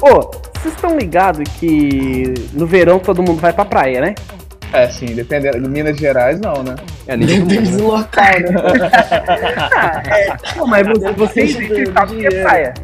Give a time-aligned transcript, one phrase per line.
[0.00, 0.30] Ô,
[0.60, 4.14] vocês estão ligados que no verão todo mundo vai pra praia, né?
[4.72, 5.60] É, sim, dependendo.
[5.60, 6.74] De Minas Gerais, não, né?
[7.06, 8.90] É, nem Depende do local, né?
[9.76, 10.36] Ah, é.
[10.56, 10.86] Pô, mas
[11.16, 12.74] você- do sabem que é praia.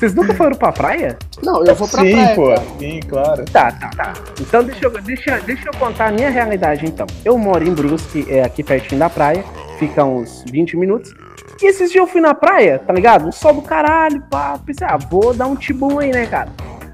[0.00, 1.18] Vocês nunca foram pra praia?
[1.42, 2.34] Não, eu vou pra sim, praia.
[2.34, 2.48] pô.
[2.48, 2.62] cara.
[2.78, 3.44] Sim, claro.
[3.44, 4.14] Tá, tá, tá.
[4.40, 7.06] Então deixa eu, deixa, deixa eu contar a minha realidade então.
[7.22, 9.44] Eu moro em Brusque, é aqui pertinho da praia,
[9.78, 11.14] fica uns 20 minutos.
[11.60, 13.28] E esses dias eu fui na praia, tá ligado?
[13.28, 14.58] Um sol do caralho, pá.
[14.64, 16.48] Pensei, ah, vou dar um tibum aí, né, cara?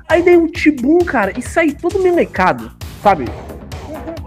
[0.09, 2.73] Aí dei um tibum, cara, e saí todo melecado,
[3.05, 3.27] sabe?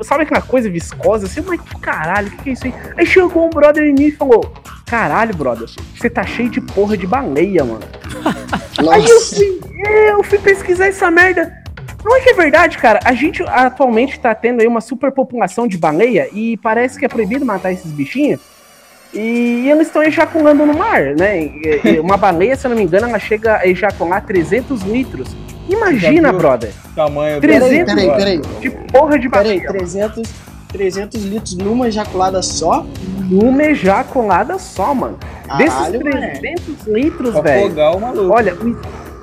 [0.01, 1.25] Sabe aquela coisa viscosa?
[1.25, 2.73] Assim, mas que caralho, o que, que é isso aí?
[2.95, 4.53] Aí chegou um brother em mim e falou:
[4.89, 7.81] Caralho, brother, você tá cheio de porra de baleia, mano.
[8.91, 9.35] Aí eu Nossa.
[9.35, 11.53] fui, é, eu fui pesquisar essa merda.
[12.03, 12.99] Não é que é verdade, cara.
[13.03, 17.45] A gente atualmente tá tendo aí uma superpopulação de baleia e parece que é proibido
[17.45, 18.39] matar esses bichinhos.
[19.13, 21.51] E eles estão ejaculando no mar, né?
[22.01, 25.35] Uma baleia, se eu não me engano, ela chega a ejacular 300 litros.
[25.67, 28.41] Imagina, brother, Tamanho Peraí, Peraí, do- peraí, peraí.
[28.61, 29.67] de porra de Peraí, baleia.
[29.73, 30.29] 300,
[30.69, 32.85] 300 litros numa ejaculada só?
[33.31, 35.17] Uma ejaculada só, mano.
[35.57, 36.39] Desses Caralho, mano.
[36.39, 37.65] 300 litros, Pra velho.
[37.67, 38.33] afogar o maluco.
[38.35, 38.55] Olha,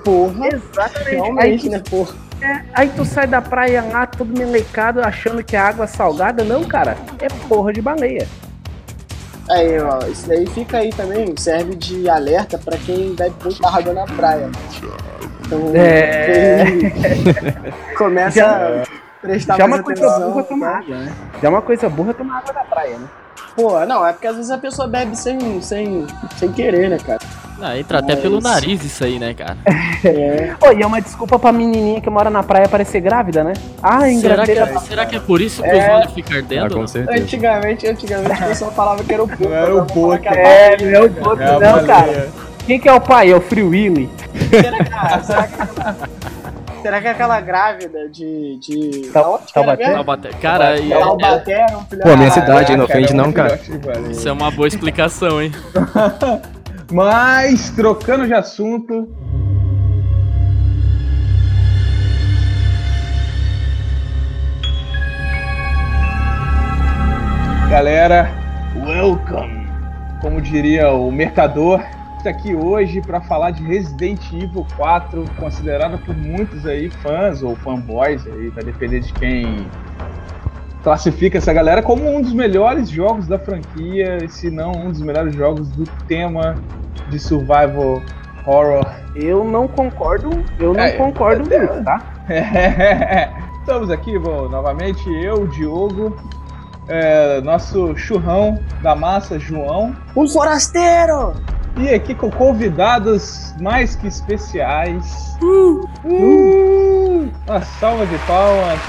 [0.04, 0.48] Porra.
[0.48, 1.08] exatamente.
[1.08, 2.14] Aí Realmente, tu né, porra?
[2.42, 6.44] É, aí tu sai da praia lá, todo melecado, achando que a água é salgada.
[6.44, 8.26] Não, cara, é porra de baleia.
[9.48, 13.92] Aí, ó, isso daí fica aí também, serve de alerta pra quem bebe muita água
[13.94, 14.50] na praia.
[15.46, 16.64] Então, É.
[17.96, 18.82] começa Já-
[19.26, 20.78] prestar Já é uma coisa burra tomar tá?
[20.78, 21.12] água, né?
[21.42, 23.06] Já é uma coisa burra tomar água da praia, né?
[23.54, 27.20] Pô, não, é porque às vezes a pessoa bebe sem, sem, sem querer, né, cara?
[27.58, 29.56] Ah, entra até Mas- pelo nariz isso aí, né, cara?
[30.04, 30.54] É.
[30.60, 33.54] Ô, e é uma desculpa pra menininha que mora na praia parecer grávida, né?
[33.82, 34.58] Ah, Será que, engravidei.
[34.58, 35.78] é, será que é por isso que É.
[35.88, 36.74] os olhos ficam Ah, ardendo?
[36.74, 36.86] com não?
[36.86, 37.22] certeza.
[37.22, 39.44] Antigamente, antigamente o pessoal falava que era o porco.
[39.44, 42.28] Não era o porco, é a É, não é o outro, É a não, cara.
[42.66, 43.32] Quem que é o pai?
[43.32, 44.10] É o Free Willy.
[44.50, 45.56] Será que, ah, será que,
[46.82, 48.58] será que aquela grávida de.
[48.58, 49.92] de Tal- Taubaté?
[49.92, 50.28] Taubaté.
[50.40, 53.58] Cara, e- Taubaté era um Pô, minha da- cidade, hein, não ofende não, cara.
[53.84, 54.10] baleia.
[54.12, 55.52] isso é uma boa explicação, hein?
[56.92, 59.08] Mas, trocando de assunto.
[67.70, 68.30] Galera,
[68.76, 69.66] welcome!
[70.20, 71.82] Como diria o mercador,
[72.26, 77.54] está aqui hoje para falar de Resident Evil 4, considerado por muitos aí fãs ou
[77.54, 79.64] fanboys aí, vai depender de quem
[80.82, 85.36] classifica essa galera como um dos melhores jogos da franquia, se não um dos melhores
[85.36, 86.56] jogos do tema
[87.08, 88.02] de survival
[88.44, 88.84] horror.
[89.14, 92.02] Eu não concordo, eu não É, concordo muito, tá?
[93.60, 96.16] Estamos aqui, bom, novamente eu, o Diogo,
[96.88, 101.34] é, nosso churrão da massa, João, Um forasteiro!
[101.78, 105.36] E aqui com convidados mais que especiais.
[105.42, 105.86] Uh!
[107.46, 108.80] Uma salva de palmas,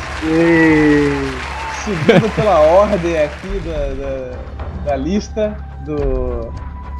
[1.84, 4.38] seguindo pela ordem aqui da, da,
[4.86, 6.52] da lista do,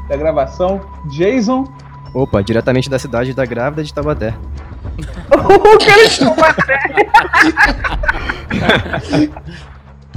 [0.10, 1.66] da gravação, Jason.
[2.14, 4.34] Opa, diretamente da cidade da grávida de Taubaté.
[5.32, 6.36] o cara chama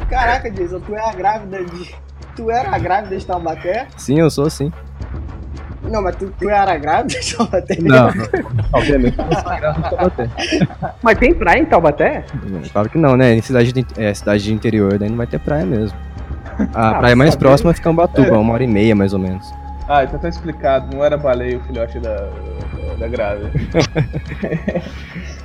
[0.08, 1.94] Caraca, Jason, tu é a grávida de.
[2.34, 3.86] Tu era a grávida de Taubaté?
[3.96, 4.72] Sim, eu sou sim.
[5.90, 7.76] Não, mas tu, tu era grávida de Taubaté?
[7.80, 8.08] Não,
[8.72, 10.28] obviamente eu sou grávida de Taubaté.
[11.02, 12.24] Mas tem praia em Taubaté?
[12.72, 13.34] Claro que não, né?
[13.34, 15.96] Em cidade de, é, cidade de interior, daí não vai ter praia mesmo.
[16.74, 17.44] A Ah, praia mais sabe.
[17.44, 19.50] próxima fica em Ubatuba, uma hora e meia mais ou menos.
[19.88, 22.28] Ah, então tá explicado, não era baleia o filhote da,
[22.98, 23.50] da grávida.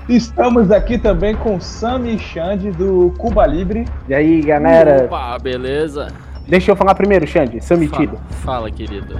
[0.07, 3.85] Estamos aqui também com Sami e Xande do Cuba Libre.
[4.07, 5.06] E aí, galera?
[5.06, 6.09] Opa, beleza?
[6.47, 8.17] Deixa eu falar primeiro, Xande, seu metido.
[8.17, 9.17] Fala, fala, querido.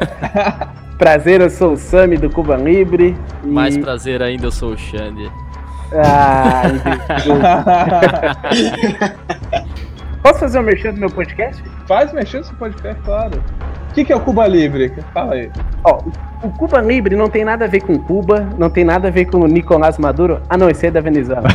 [0.98, 3.16] Prazer, eu sou o Sami do Cuba Libre.
[3.42, 5.30] e- Mais prazer ainda, eu sou o Xande.
[5.94, 6.62] Ah.
[10.22, 11.62] Posso fazer o um merchan do meu podcast?
[11.86, 13.42] Faz mexendo no podcast, claro.
[13.90, 14.92] O que, que é o Cuba Libre?
[15.12, 15.50] Fala aí.
[15.82, 15.98] Ó,
[16.44, 19.24] o Cuba Libre não tem nada a ver com Cuba, não tem nada a ver
[19.24, 20.40] com o Nicolás Maduro.
[20.48, 21.48] Ah, não, esse é da Venezuela.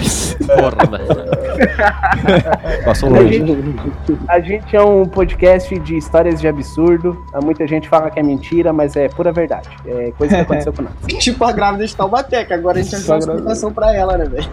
[0.46, 1.26] Porra, velho.
[2.84, 3.40] Passou A longe.
[3.40, 7.18] gente, a gente é um podcast de histórias de absurdo.
[7.42, 9.70] Muita gente fala que é mentira, mas é pura verdade.
[9.88, 10.94] É coisa que aconteceu com nós.
[11.24, 14.26] tipo a grávida de Taubaté, que agora a gente achou uma explicação pra ela, né,
[14.26, 14.50] velho?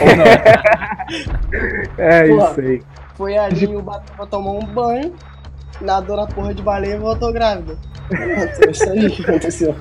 [0.00, 0.24] Ou não?
[1.98, 2.36] É Pô.
[2.36, 2.82] isso aí.
[3.14, 5.12] Foi ali em Ubatuba tomar um banho,
[5.80, 7.76] nadou na porra de baleia e voltou grávida.
[8.10, 9.74] É isso aí que aconteceu.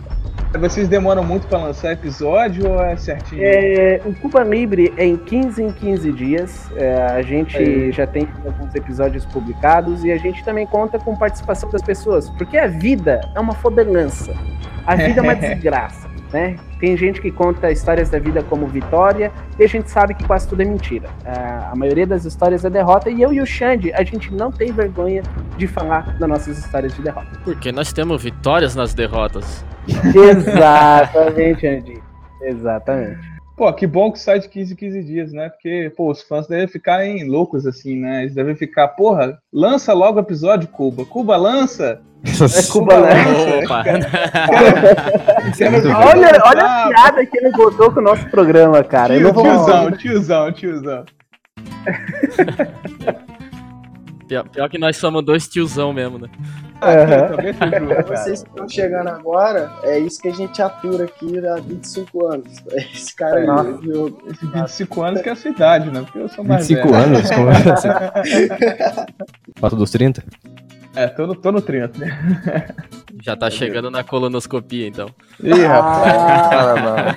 [0.60, 3.42] Vocês demoram muito pra lançar episódio ou é certinho?
[3.44, 6.72] É, o Cuba Libre é em 15 em 15 dias.
[6.76, 7.92] É, a gente Aí.
[7.92, 12.58] já tem alguns episódios publicados e a gente também conta com participação das pessoas, porque
[12.58, 14.34] a vida é uma fodelança.
[14.86, 16.58] A vida é uma desgraça, né?
[16.80, 20.48] Tem gente que conta histórias da vida como vitória e a gente sabe que quase
[20.48, 21.10] tudo é mentira.
[21.26, 21.32] É,
[21.72, 24.72] a maioria das histórias é derrota e eu e o Xande, a gente não tem
[24.72, 25.24] vergonha
[25.58, 27.28] de falar das nossas histórias de derrota.
[27.44, 29.66] Porque nós temos vitórias nas derrotas.
[29.88, 32.04] Exatamente, Xande.
[32.42, 33.38] Exatamente.
[33.58, 35.50] Pô, que bom que sai de 15 em 15 dias, né?
[35.50, 38.22] Porque, pô, os fãs devem ficarem loucos assim, né?
[38.22, 41.04] Eles devem ficar, porra, lança logo o episódio, Cuba.
[41.04, 42.00] Cuba, lança!
[42.24, 43.66] É Cuba Libre.
[43.66, 43.84] Opa!
[45.96, 49.14] Olha, olha a piada que ele botou com o nosso programa, cara.
[49.14, 51.06] Eu Tio, não vou tiozão, tiozão, tiozão.
[54.28, 56.28] Pior, pior que nós somos dois tiozão mesmo, né?
[56.82, 57.32] Cara.
[58.06, 62.64] Vocês que estão chegando agora, é isso que a gente atura aqui há 25 anos.
[62.74, 63.78] Esse cara aí, Nossa.
[63.78, 64.20] viu?
[64.28, 66.02] Esses 25 anos que é a sua idade, né?
[66.02, 67.04] Porque eu sou mais 25 velho.
[67.04, 67.32] anos?
[67.32, 68.48] Como assim?
[69.62, 70.24] Passo dos 30?
[70.98, 72.00] É, tô no, tô no 30.
[72.00, 72.68] né?
[73.24, 75.10] Já tá chegando na colonoscopia, então.
[75.44, 76.14] Ih, rapaz.
[76.16, 77.16] Ah,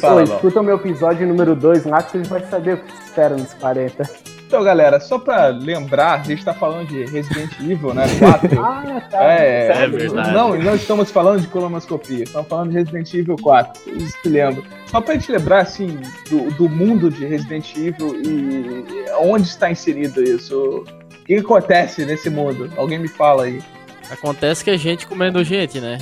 [0.00, 0.34] Fala, não.
[0.36, 3.36] escuta o meu episódio número 2 lá que vocês vão saber o que se espera
[3.36, 4.08] nos 40.
[4.46, 8.04] Então, galera, só pra lembrar, a gente tá falando de Resident Evil, né?
[8.18, 8.48] 4.
[8.62, 9.24] Ah, tá.
[9.24, 10.32] É, É verdade.
[10.32, 13.82] Não, não estamos falando de colonoscopia, estamos falando de Resident Evil 4.
[13.82, 14.64] Vocês se lembram.
[14.86, 15.98] Só pra gente lembrar, assim,
[16.30, 20.84] do, do mundo de Resident Evil e onde está inserido isso.
[21.28, 22.72] O que, acontece nesse mundo?
[22.74, 23.62] Alguém me fala aí.
[24.10, 25.98] Acontece que é gente comendo gente, né?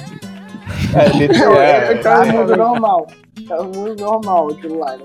[0.94, 3.08] É, ele- é, É, tá o mundo normal.
[3.48, 5.02] Tá o mundo normal aquilo lá, né?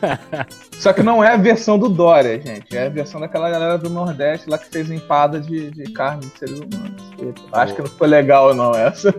[0.78, 2.76] Só que não é a versão do Dória, gente.
[2.76, 6.38] É a versão daquela galera do Nordeste lá que fez empada de, de carne de
[6.38, 7.02] seres humanos.
[7.52, 9.12] Acho que não foi legal, não, essa.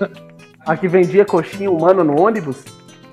[0.66, 2.64] A que vendia coxinha humana no ônibus?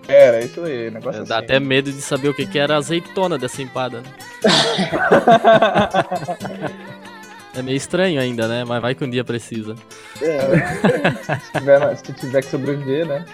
[0.07, 1.45] Era, isso aí, negócio Dá assim.
[1.45, 4.01] até medo de saber o que, que era a azeitona dessa empada.
[4.01, 4.09] Né?
[7.55, 8.65] É meio estranho ainda, né?
[8.65, 9.75] Mas vai que um dia precisa.
[10.23, 10.41] É,
[11.39, 13.25] se, tiver, se tiver que sobreviver, né?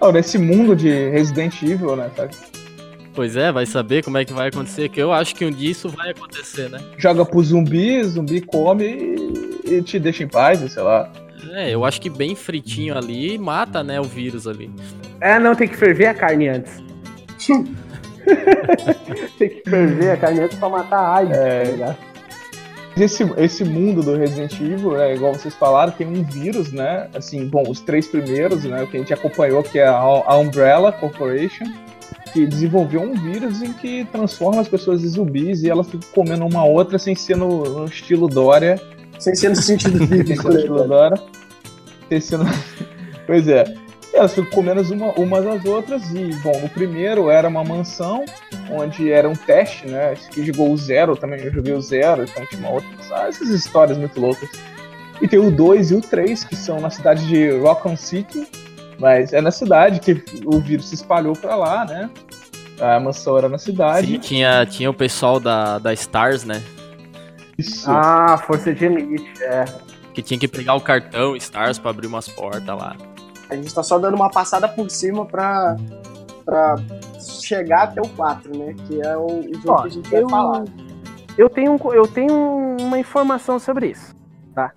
[0.00, 2.10] Ó, nesse mundo de Resident Evil, né?
[3.14, 5.70] Pois é, vai saber como é que vai acontecer, que eu acho que um dia
[5.70, 6.80] isso vai acontecer, né?
[6.98, 8.84] Joga pro zumbi, zumbi come
[9.64, 11.10] e, e te deixa em paz, sei lá.
[11.52, 14.70] É, eu acho que bem fritinho ali mata, né, o vírus ali.
[15.20, 16.82] É, não, tem que ferver a carne antes.
[19.38, 21.62] tem que ferver a carne antes pra matar a AIDS, É.
[21.64, 21.96] tá ligado?
[22.96, 27.08] Esse, esse mundo do Resident Evil, né, igual vocês falaram, tem um vírus, né?
[27.14, 28.82] Assim, bom, os três primeiros, né?
[28.82, 31.64] O que a gente acompanhou, que é a, a Umbrella Corporation,
[32.32, 36.46] que desenvolveu um vírus em que transforma as pessoas em zumbis e elas ficam comendo
[36.46, 38.80] uma outra sem ser no, no estilo Dória.
[39.18, 40.58] sem ser no sentido Sem físico, ser no né?
[40.60, 41.22] estilo Dória.
[42.08, 42.44] Sem ser no-
[43.26, 43.64] Pois é.
[44.12, 46.02] E elas ficam comendo uma, umas às outras.
[46.12, 48.24] E, bom, no primeiro era uma mansão,
[48.70, 50.12] onde era um teste, né?
[50.12, 52.88] Esse aqui jogou o zero também, eu joguei o zero, então tinha uma outra.
[53.12, 54.48] Ah, essas histórias muito loucas.
[55.20, 58.46] E tem o 2 e o 3, que são na cidade de Raccoon City,
[58.98, 62.10] mas é na cidade que o vírus se espalhou pra lá, né?
[62.80, 64.08] A mansão era na cidade.
[64.08, 66.62] Sim, tinha, tinha o pessoal da, da Stars, né?
[67.56, 67.88] Isso.
[67.88, 69.64] Ah, força de elite, é.
[70.12, 72.96] Que tinha que pegar o cartão Stars pra abrir umas portas lá.
[73.48, 75.76] A gente tá só dando uma passada por cima pra,
[76.44, 76.76] pra
[77.40, 78.74] chegar até o 4, né?
[78.86, 80.64] Que é o, o jogo Ó, que a gente vai eu- falar.
[81.36, 84.14] Eu tenho, eu tenho uma informação sobre isso,
[84.54, 84.70] tá?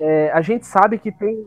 [0.00, 1.46] É, a gente sabe que tem,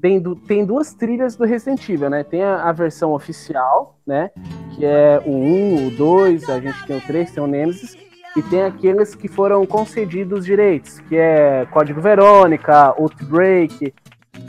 [0.00, 2.24] tem, tem duas trilhas do Resident Evil, né?
[2.24, 4.30] Tem a, a versão oficial, né?
[4.74, 7.96] Que é o 1, o 2, a gente tem o 3, tem o Nemesis.
[8.36, 13.92] E tem aqueles que foram concedidos direitos, que é Código Verônica, Outbreak,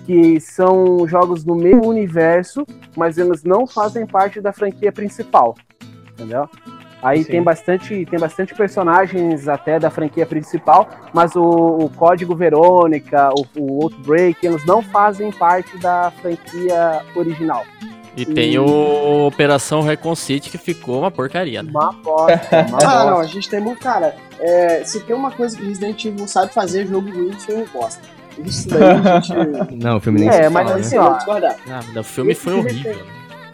[0.06, 5.56] que são jogos do mesmo universo, mas eles não fazem parte da franquia principal,
[6.12, 6.50] entendeu?
[7.02, 7.32] Aí Sim.
[7.32, 13.46] tem bastante, tem bastante personagens até da franquia principal, mas o, o Código Verônica, o,
[13.60, 17.66] o Outbreak, eles não fazem parte da franquia original.
[18.16, 21.72] E tem o Operação Recon City, que ficou uma porcaria, né?
[21.72, 23.80] Uma bosta, uma Ah, não, a gente tem muito.
[23.80, 28.02] Cara, é, se tem uma coisa que Resident Evil sabe fazer, jogo ruim, filme bosta.
[28.38, 29.76] Isso daí a gente.
[29.76, 30.82] Não, o filme nem É, se mas fala, né?
[30.86, 31.56] assim, ó, discordar.
[31.70, 32.94] Ah, o filme foi horrível.
[32.96, 33.02] né?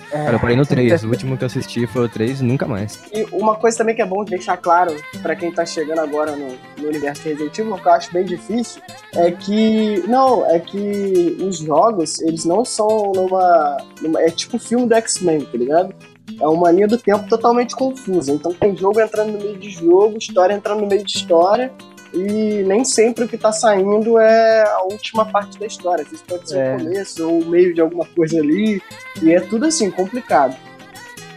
[0.10, 1.04] É, Cara, eu parei no 3.
[1.04, 2.98] O último que eu assisti foi o 3 nunca mais.
[3.14, 6.48] E uma coisa também que é bom deixar claro pra quem tá chegando agora no,
[6.82, 8.82] no universo de Resident Evil, que eu acho bem difícil,
[9.14, 10.02] é que.
[10.08, 13.78] Não, é que os jogos, eles não são numa.
[14.02, 15.94] numa- é tipo filme do X-Men, tá ligado?
[16.40, 18.32] É uma linha do tempo totalmente confusa.
[18.32, 21.70] Então tem jogo entrando no meio de jogo, história entrando no meio de história.
[22.14, 26.04] E nem sempre o que tá saindo é a última parte da história.
[26.04, 26.76] Às vezes pode ser É.
[26.76, 28.82] o começo ou o meio de alguma coisa ali.
[29.22, 30.56] E é tudo assim, complicado.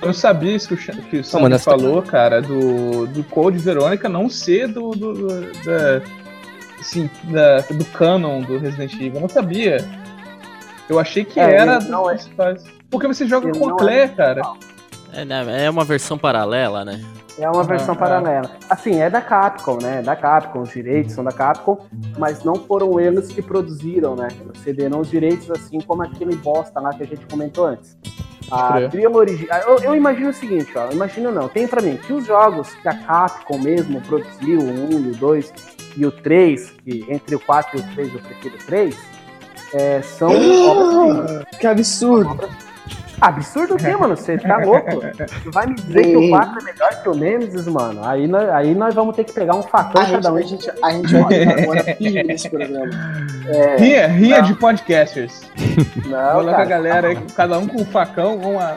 [0.00, 3.58] Eu não sabia isso que o, que o Sam mano, falou, cara, do, do Code
[3.58, 6.00] Verônica não ser do, do, do- da,
[6.80, 9.16] assim, da- do canon do Resident Evil.
[9.16, 9.86] Eu não sabia.
[10.88, 12.14] Eu achei que É, era não é.
[12.14, 12.64] dos principais.
[12.90, 14.08] Porque você joga Ele com a Claire, é.
[14.08, 14.42] cara.
[15.12, 17.04] É, né, é uma versão paralela, né?
[17.40, 18.50] É uma versão Ah, paralela.
[18.68, 20.02] Assim, é da Capcom, né?
[20.02, 21.78] Da Capcom, os direitos são da Capcom,
[22.18, 24.28] mas não foram eles que produziram, né?
[24.62, 27.96] Cederam os direitos, assim como aquele bosta lá que a gente comentou antes.
[28.50, 29.60] A trilha original.
[29.60, 30.90] Eu, eu imagino o seguinte, ó.
[30.90, 35.00] Imagino não, tem pra mim que os jogos que a Capcom mesmo produziu, o 1
[35.00, 35.52] e o 2
[35.96, 38.96] e o 3, que entre o 4 e o 3 eu prefiro o 3,
[39.72, 41.44] é, são obras-primas.
[41.60, 42.48] Que absurdo.
[43.20, 44.16] Absurdo o quê, mano?
[44.16, 45.00] Você tá louco?
[45.42, 48.02] Tu vai me dizer que o 4 é melhor que o Nemesis, mano?
[48.04, 50.36] Aí nós, aí nós vamos ter que pegar um facão A gente, cada um.
[50.36, 52.90] a gente, a gente vai agora firme nesse programa.
[53.46, 54.46] É, Rinha, rinha não.
[54.46, 55.42] de podcasters.
[56.06, 58.76] não, Coloca a cara, galera aí, cada um com um facão, uma,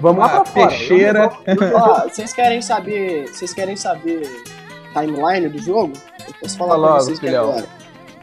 [0.00, 0.68] Vamos lá uma pra fora.
[0.68, 1.30] peixeira.
[1.74, 3.28] Ó, vocês querem saber.
[3.28, 4.28] Vocês querem saber
[4.92, 5.92] timeline do jogo?
[6.26, 7.44] Eu posso falar Fala pra logo, vocês que filhão.
[7.50, 7.66] agora.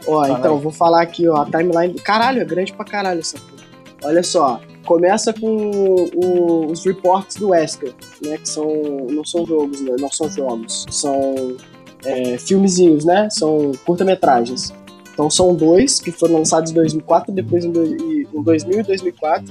[0.06, 0.62] Ó, Fala então, aí.
[0.62, 1.94] vou falar aqui, ó, a timeline.
[2.00, 3.64] Caralho, é grande pra caralho essa porra.
[4.04, 4.60] Olha só.
[4.86, 5.46] Começa com
[6.14, 8.36] o- os reports do Wesker, né?
[8.38, 8.66] Que são.
[9.10, 9.96] Não são jogos, né?
[9.98, 10.84] Não são jogos.
[10.90, 11.56] São
[12.04, 13.28] é, filmezinhos, né?
[13.30, 14.72] São curta-metragens.
[15.12, 19.46] Então são dois que foram lançados em 2004, depois em, e- em 2000 e 2004.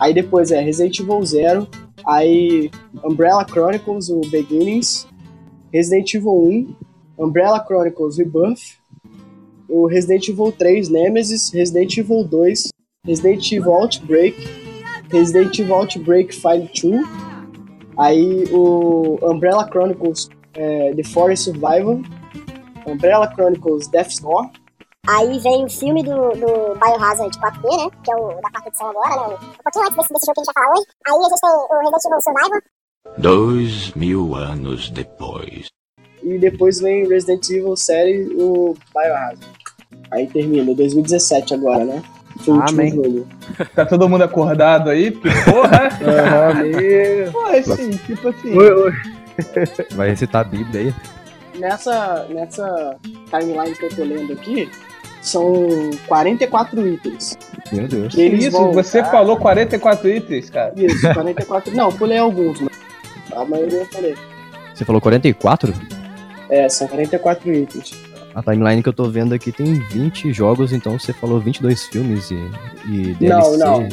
[0.00, 1.68] Aí depois é Resident Evil Zero,
[2.06, 2.70] aí
[3.04, 5.06] Umbrella Chronicles, o Beginnings,
[5.72, 6.74] Resident Evil 1,
[7.18, 8.78] Umbrella Chronicles Rebirth,
[9.68, 12.68] o Resident Evil 3 Nemesis, Resident Evil 2,
[13.08, 14.36] Resident Evil Outbreak,
[15.10, 17.06] Resident Evil Outbreak File 2,
[17.98, 22.02] aí o Umbrella Chronicles é, The Forest Survival,
[22.86, 24.50] Umbrella Chronicles Death's Door,
[25.08, 27.90] Aí vem o filme do, do Biohazard 4D, né?
[28.04, 29.36] Que é o da quarta edição agora, né?
[29.36, 30.86] Um pouquinho antes desse, desse jogo que a gente vai falar hoje.
[31.06, 32.60] Aí a gente tem o Resident Evil Survival.
[33.16, 35.68] Dois mil anos depois.
[36.22, 39.46] e depois vem Resident Evil série, o Biohazard.
[40.10, 42.02] Aí termina, 2017 agora, né?
[42.38, 42.90] Foi o último Amém.
[42.94, 43.26] jogo.
[43.74, 45.10] Tá todo mundo acordado aí?
[45.10, 45.88] Porque, porra!
[47.32, 48.54] Pô, assim, tipo assim.
[49.96, 50.94] Vai recitar a Bíblia aí.
[51.58, 52.96] Nessa, nessa
[53.30, 54.70] timeline que eu tô lendo aqui,
[55.20, 57.36] são 44 itens.
[57.72, 58.14] Meu Deus.
[58.14, 58.52] Que Eles isso?
[58.56, 60.72] vão- Você Ah, falou 44 itens, cara.
[60.76, 61.74] Isso, 44.
[61.74, 62.70] Não, pulei alguns, mas
[63.32, 64.14] a maioria eu falei.
[64.74, 65.74] Você falou 44?
[66.48, 67.90] É, são 44 itens.
[68.38, 72.30] A timeline que eu tô vendo aqui tem 20 jogos, então você falou 22 filmes
[72.30, 72.34] e,
[72.86, 73.56] e Não, DLC.
[73.58, 73.88] não.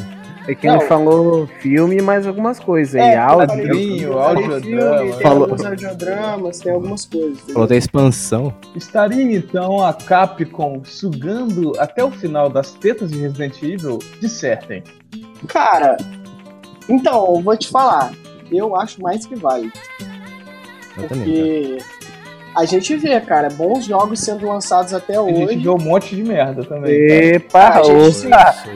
[0.47, 0.75] É que Não.
[0.75, 2.93] ele falou filme e mais algumas coisas.
[2.93, 3.47] É, áudio.
[3.47, 4.99] quadrinho, Tem audiodrama.
[5.01, 7.31] Tem Falou- alguns audiodramas, tem algumas coisas.
[7.39, 7.53] entendeu?
[7.55, 8.53] Falou da expansão.
[8.75, 13.97] Estaria então a Capcom sugando até o final das tetas de Resident Evil?
[14.21, 14.83] Dissertem.
[15.47, 15.97] Cara,
[16.87, 18.13] então, eu vou te falar.
[18.51, 19.73] Eu acho mais que vale.
[20.95, 21.77] Eu também.
[21.79, 21.94] cara.
[22.55, 25.57] A gente vê, cara, bons jogos sendo lançados até A gente hoje.
[25.57, 27.07] viu um monte de merda também.
[27.07, 27.25] cara.
[27.35, 27.83] Epa, Ah, opa.
[27.85, 28.07] sim.
[28.09, 28.27] Isso,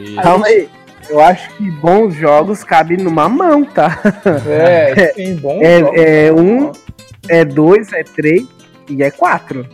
[0.01, 0.21] isso.
[0.21, 0.69] Calma aí.
[1.09, 3.99] Eu acho que bons jogos cabem numa mão, tá?
[4.47, 5.59] É, tem bom.
[5.61, 6.71] É, é um,
[7.27, 8.45] é dois, é três
[8.87, 9.65] e é quatro.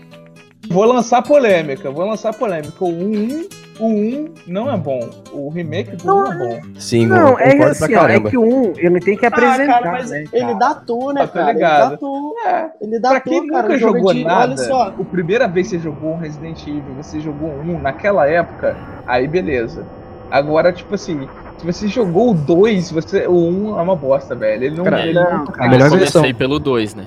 [0.69, 2.84] Vou lançar polêmica, vou lançar polêmica.
[2.84, 3.48] O 1,
[3.79, 5.10] o 1 não é bom.
[5.31, 6.60] O remake do 1 é bom.
[6.79, 9.81] Sim, Não, é assim, pra ó, é que o um, ele tem que apresentar, ah,
[9.81, 10.53] cara, mas né, ele cara?
[10.55, 11.45] datou, né, Ah, cara?
[11.50, 11.89] Ele ligado.
[11.91, 12.36] datou.
[12.45, 12.69] É.
[12.81, 13.62] Ele Pra datou, quem cara.
[13.63, 14.93] nunca jogo jogou de, nada, Olha só.
[14.98, 19.27] o primeira vez que você jogou um Resident Evil, você jogou um naquela época, aí
[19.27, 19.84] beleza.
[20.31, 24.63] Agora, tipo assim, se você jogou o 2, você, o 1 é uma bosta, velho.
[24.63, 27.05] Ele não, Cara, ele não, não A melhor Eu versão, comecei pelo 2, né?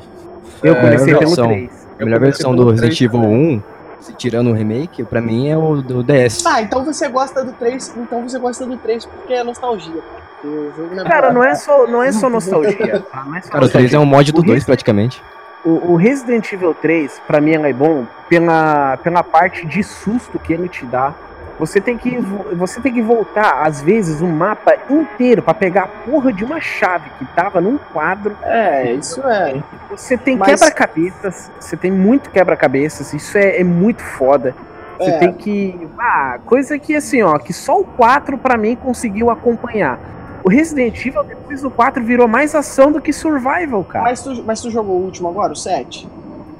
[0.62, 1.48] Eu É, comecei a pelo versão.
[1.48, 1.87] 3.
[2.00, 3.62] A melhor versão do Resident Evil 1,
[4.00, 6.44] se tirando o remake, pra mim é o do DS.
[6.46, 10.28] Ah, então você gosta do 3, então você gosta do 3 porque é nostalgia, cara.
[10.40, 13.00] Porque o jogo não é Cara, não é só, não é só nostalgia.
[13.00, 13.24] tá?
[13.24, 15.22] Não é só Cara, o 3 é um mod do O 2 praticamente.
[15.64, 20.38] O, o Resident Evil 3, pra mim, ele é bom pela, pela parte de susto
[20.38, 21.12] que ele te dá.
[21.58, 25.82] Você tem que vo- você tem que voltar às vezes um mapa inteiro pra pegar
[25.84, 28.36] a porra de uma chave que tava num quadro.
[28.42, 29.60] É, isso é.
[29.90, 34.54] Você tem Mas- quebra-cabeças, você tem muito quebra-cabeças, isso é, é muito foda.
[34.98, 35.18] Você É.
[35.18, 35.88] tem que.
[35.98, 39.98] Ah, coisa que assim, ó, que só o 4 pra mim conseguiu acompanhar.
[40.44, 44.04] O Resident Evil, depois do 4, virou mais ação do que survival, cara.
[44.04, 46.08] Mas tu, mas tu jogou o último agora, o 7?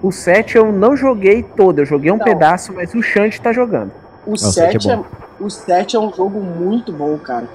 [0.03, 2.25] O 7 eu não joguei todo, eu joguei um Não.
[2.25, 3.93] pedaço, mas o Shanti tá jogando.
[4.29, 5.01] O, o 7 7 é é,
[5.41, 7.49] o 7 é um jogo muito bom, cara.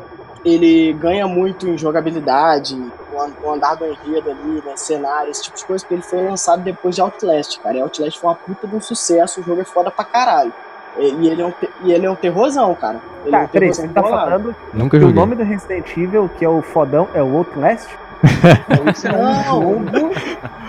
[0.43, 2.75] Ele ganha muito em jogabilidade,
[3.13, 6.01] o an- o andar do enredo ali, né, cenário, esse tipo de coisa, porque ele
[6.03, 7.77] foi lançado depois de Outlast, cara.
[7.77, 10.51] E Outlast foi uma puta de um sucesso, o jogo é foda pra caralho.
[10.97, 12.99] E, e ele, é um te- e ele é um terrorzão, cara.
[13.25, 15.95] Ele é Tá, um peraí, terrorzão você tá falando Nunca que o nome do Resident
[15.97, 17.87] Evil, que é o fodão, é o Outlast?
[18.93, 20.07] Isso é um Não, jogo.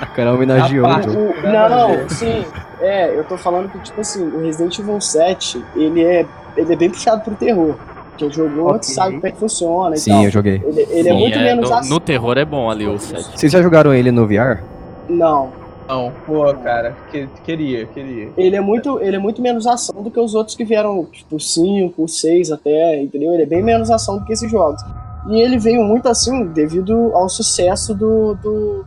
[0.03, 1.35] O cara homenageou o jogo.
[1.39, 2.45] O- não, sim.
[2.81, 6.77] É, eu tô falando que, tipo assim, o Resident Evil 7, ele é, ele é
[6.77, 7.75] bem puxado pro terror.
[8.17, 8.83] Quem jogou Ok.
[8.95, 10.25] sabe como é que funciona e Sim, tal.
[10.25, 10.63] eu joguei.
[10.65, 11.91] Ele, ele é Sim, muito menos no, ação.
[11.95, 13.39] no terror é bom ali o 7.
[13.39, 14.63] Vocês já jogaram ele no VR?
[15.09, 15.51] Não.
[15.89, 18.31] Não, pô, cara, que- queria, queria.
[18.39, 21.39] Ele é, muito, ele é muito menos ação do que os outros que vieram, tipo,
[21.39, 23.35] 5, 6 até, entendeu?
[23.35, 24.81] Ele é bem menos ação do que esses jogos.
[25.29, 28.85] E ele veio muito assim devido ao sucesso do, do,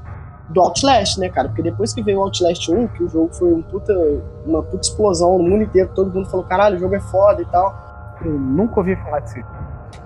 [0.49, 1.47] do Outlast, né, cara?
[1.47, 3.93] Porque depois que veio o Outlast 1, que o jogo foi um puta,
[4.45, 7.45] uma puta explosão no mundo inteiro, todo mundo falou, caralho, o jogo é foda e
[7.45, 7.75] tal.
[8.23, 9.39] Eu nunca ouvi falar disso.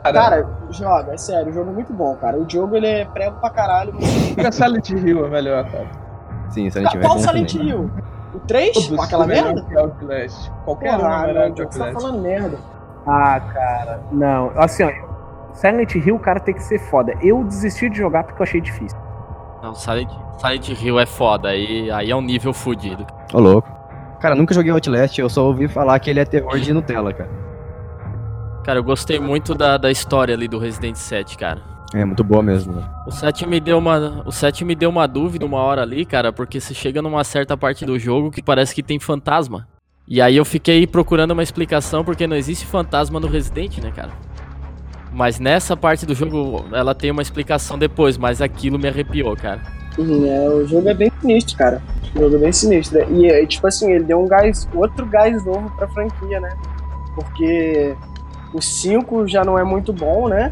[0.04, 2.38] Cara, joga, é sério, o jogo é muito bom, cara.
[2.38, 3.94] O jogo ele é prego pra caralho.
[3.94, 5.88] mas- Silent Hill é melhor, cara.
[6.50, 7.68] Sim, Silent Hill é Qual Silent também.
[7.70, 7.92] Hill?
[8.34, 8.74] O 3?
[8.74, 9.62] Todos Com aquela merda?
[9.64, 10.50] que Outlast.
[10.66, 12.02] Qualquer um Porra, é melhor não, que você tá Outlast.
[12.08, 12.58] falando merda.
[13.06, 14.52] Ah, cara, não.
[14.56, 14.92] Assim, ó,
[15.54, 17.14] Silent Hill, o cara tem que ser foda.
[17.22, 18.98] Eu desisti de jogar porque eu achei difícil.
[19.62, 23.06] Não, Silent, Silent Hill é foda, aí, aí é um nível fudido.
[23.34, 23.70] Ô, louco.
[24.20, 27.30] Cara, nunca joguei Outlast, eu só ouvi falar que ele é terror de Nutella, cara.
[28.64, 31.62] Cara, eu gostei muito da, da história ali do Resident 7, cara.
[31.94, 32.74] É muito boa mesmo.
[32.74, 32.84] né?
[33.06, 36.32] O 7 me deu uma, o 7 me deu uma dúvida uma hora ali, cara,
[36.32, 39.68] porque você chega numa certa parte do jogo que parece que tem fantasma.
[40.08, 44.12] E aí eu fiquei procurando uma explicação porque não existe fantasma no Resident, né, cara?
[45.12, 49.62] Mas nessa parte do jogo ela tem uma explicação depois, mas aquilo me arrepiou, cara.
[49.98, 51.82] Uhum, é, o jogo é bem sinistro, cara.
[52.16, 53.00] O jogo é bem sinistro.
[53.14, 56.56] E, é, tipo assim, ele deu um gás, outro gás novo pra franquia, né?
[57.14, 57.94] Porque
[58.54, 60.52] o 5 já não é muito bom, né?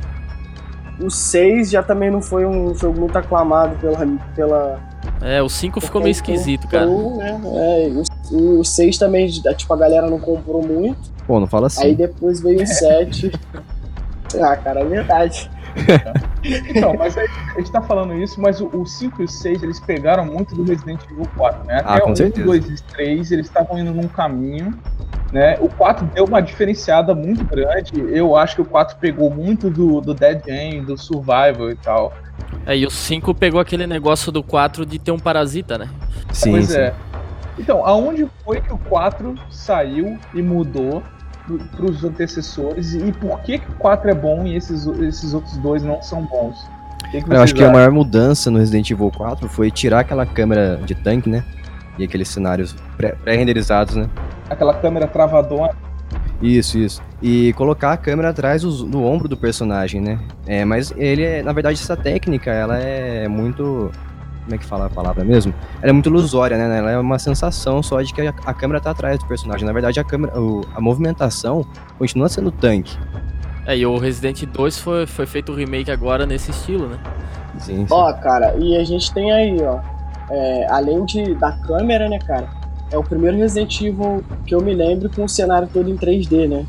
[1.02, 4.06] O 6 já também não foi um jogo muito aclamado pela.
[4.36, 4.80] pela
[5.22, 6.86] É, o 5 ficou meio esquisito, cara.
[6.86, 7.42] Então, né?
[7.56, 8.04] É, e
[8.36, 11.00] o, o 6 também, tipo, a galera não comprou muito.
[11.26, 11.84] Pô, não fala assim.
[11.84, 13.32] Aí depois veio o 7.
[14.42, 15.50] ah, cara, é verdade.
[16.70, 19.62] Então, mas aí, a gente tá falando isso, mas o, o 5 e o 6,
[19.62, 21.82] eles pegaram muito do Resident Evil 4, né?
[21.86, 22.46] Ah, com o certeza.
[22.46, 24.74] 2 e 3, eles estavam indo num caminho,
[25.34, 25.58] né?
[25.60, 27.92] O 4 deu uma diferenciada muito grande.
[28.10, 32.14] Eu acho que o 4 pegou muito do, do Dead End, do Survival e tal.
[32.66, 35.90] É, e o 5 pegou aquele negócio do 4 de ter um parasita, né?
[36.32, 36.78] Sim, pois sim.
[36.78, 36.94] é.
[37.58, 41.04] Então, aonde foi que o 4 saiu e mudou
[41.58, 42.94] para os antecessores?
[42.94, 46.24] E por que, que o 4 é bom e esses, esses outros dois não são
[46.26, 46.58] bons?
[47.12, 47.74] Que que Eu acho que a acham?
[47.76, 51.44] maior mudança no Resident Evil 4 foi tirar aquela câmera de tanque, né?
[51.98, 54.08] E aqueles cenários pré- pré-renderizados, né?
[54.50, 55.72] Aquela câmera travadona.
[56.42, 57.02] Isso, isso.
[57.22, 60.18] E colocar a câmera atrás do, do ombro do personagem, né?
[60.48, 63.92] É, mas ele é, na verdade, essa técnica, ela é muito.
[64.50, 65.54] Como é que fala a palavra mesmo?
[65.80, 66.80] Ela é muito ilusória, né?
[66.80, 69.64] Ela é uma sensação só de que a, a câmera tá atrás do personagem.
[69.64, 71.64] Na verdade, a câmera, o- a movimentação
[72.00, 72.98] continua sendo tanque.
[73.68, 76.98] É, e o Resident 2 foi, foi feito o remake agora nesse estilo, né?
[77.60, 77.94] Sim, sim.
[77.94, 79.80] Ó, cara, e a gente tem aí, ó.
[80.32, 82.50] é, além de, da câmera, né, cara?
[82.92, 86.48] É o primeiro Resident Evil que eu me lembro com o cenário todo em 3D,
[86.48, 86.66] né?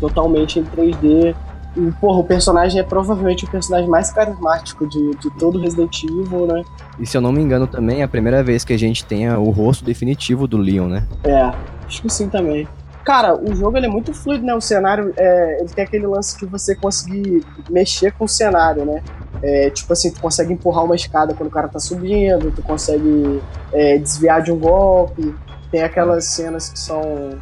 [0.00, 1.36] Totalmente em 3D.
[1.76, 6.46] E, porra, o personagem é provavelmente o personagem mais carismático de, de todo Resident Evil,
[6.46, 6.64] né?
[6.98, 9.30] E se eu não me engano também, é a primeira vez que a gente tem
[9.30, 11.06] o rosto definitivo do Leon, né?
[11.22, 11.52] É,
[11.86, 12.66] acho que sim também.
[13.04, 14.54] Cara, o jogo ele é muito fluido, né?
[14.54, 19.02] O cenário, é, ele tem aquele lance de você conseguir mexer com o cenário, né?
[19.42, 23.40] É, tipo assim, tu consegue empurrar uma escada quando o cara tá subindo, tu consegue
[23.72, 25.34] é, desviar de um golpe.
[25.70, 27.38] Tem aquelas cenas que são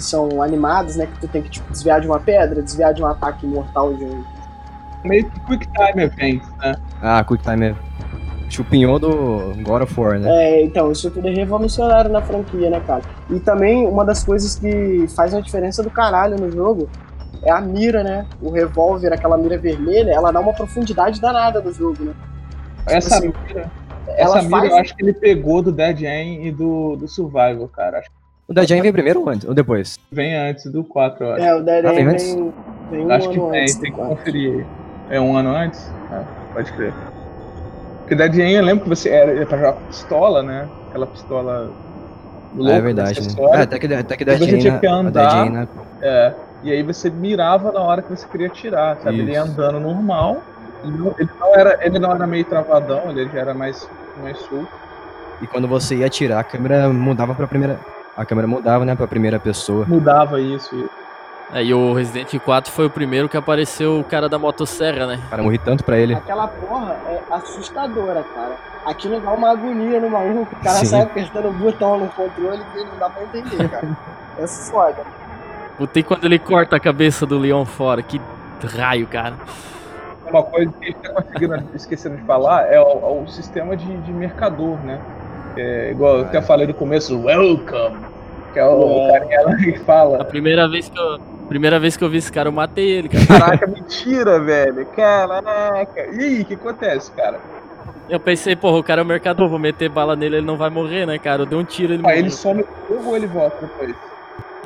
[0.00, 1.06] que são animadas, né?
[1.06, 4.04] Que tu tem que tipo, desviar de uma pedra, desviar de um ataque mortal de
[4.04, 4.24] um.
[5.04, 6.74] Meio que Quick Time Events, né?
[7.02, 7.74] Ah, Quick Time é
[8.48, 10.28] chupinhou do God of War, né?
[10.28, 13.02] É, então, isso tudo é revolucionário na franquia, né, cara?
[13.28, 16.88] E também uma das coisas que faz uma diferença do caralho no jogo
[17.42, 18.26] é a mira, né?
[18.42, 22.12] O revólver, aquela mira vermelha, ela dá uma profundidade danada do jogo, né?
[22.86, 23.70] Essa assim, mira,
[24.08, 27.06] ela essa mira faz- eu acho que ele pegou do Dead End e do, do
[27.06, 27.98] Survival, cara.
[27.98, 28.19] Acho que
[28.50, 29.46] O Dead End veio primeiro ou antes?
[29.46, 29.94] Ou depois?
[30.10, 31.44] vem antes do 4, eu acho.
[31.44, 32.34] É, o Dead Ah, vem antes?
[32.34, 32.52] vem,
[32.90, 34.66] vem um acho que vem, antes tem que conferir aí.
[35.16, 35.80] É um ano antes?
[36.10, 36.92] Ah, pode crer.
[38.00, 40.68] Porque Dead End eu lembro que você era, pra jogar com pistola, né?
[40.88, 43.28] Aquela pistola Ah, louca, é verdade, né?
[43.52, 45.12] É, até que, até que Dead você End, tinha que andar.
[45.12, 45.68] Dead End, né?
[46.02, 46.34] É,
[46.64, 49.20] e aí você mirava na hora que você queria atirar, sabe?
[49.20, 49.52] Ele ia Isso.
[49.52, 50.42] andando normal.
[50.82, 54.36] Ele não, ele não era, ele não era meio travadão, ele já era mais, mais
[54.38, 54.66] solto.
[55.40, 57.78] E quando você ia atirar, a câmera mudava pra primeira.
[58.20, 59.86] A câmera mudava, né, pra primeira pessoa.
[59.88, 60.76] Mudava isso.
[60.76, 60.90] isso.
[61.54, 65.20] É, e o Resident 4 foi o primeiro que apareceu o cara da motosserra, né?
[65.30, 66.12] Cara, morri tanto pra ele.
[66.12, 68.56] Aquela porra é assustadora, cara.
[68.84, 70.54] Aquilo dá uma agonia no maluco.
[70.54, 70.86] O cara Sim.
[70.86, 73.88] sai apertando o botão no controle e não dá pra entender, cara.
[74.38, 75.02] É foda.
[75.94, 78.20] E quando ele corta a cabeça do Leon fora, que
[78.64, 79.34] raio, cara.
[80.26, 83.96] Uma coisa que a gente tá conseguindo esquecendo de falar é o, o sistema de,
[83.98, 84.98] de mercador, né?
[85.56, 87.96] É, igual eu até falei no começo, welcome,
[88.52, 89.40] que é o, É.
[89.42, 90.24] lá que A fala.
[90.24, 93.26] primeira vez que eu, primeira vez que eu vi esse cara, eu matei ele, cara.
[93.26, 94.86] Caraca, mentira, velho.
[94.96, 96.06] Caraca.
[96.12, 97.38] E aí, o que acontece, cara?
[98.08, 100.68] Eu pensei, porra, o cara é o mercador, vou meter bala nele, ele não vai
[100.70, 101.42] morrer, né, cara?
[101.42, 102.18] Eu dei um tiro, ele Ah, morreu.
[102.18, 103.94] ele some o jogo ou ele volta depois?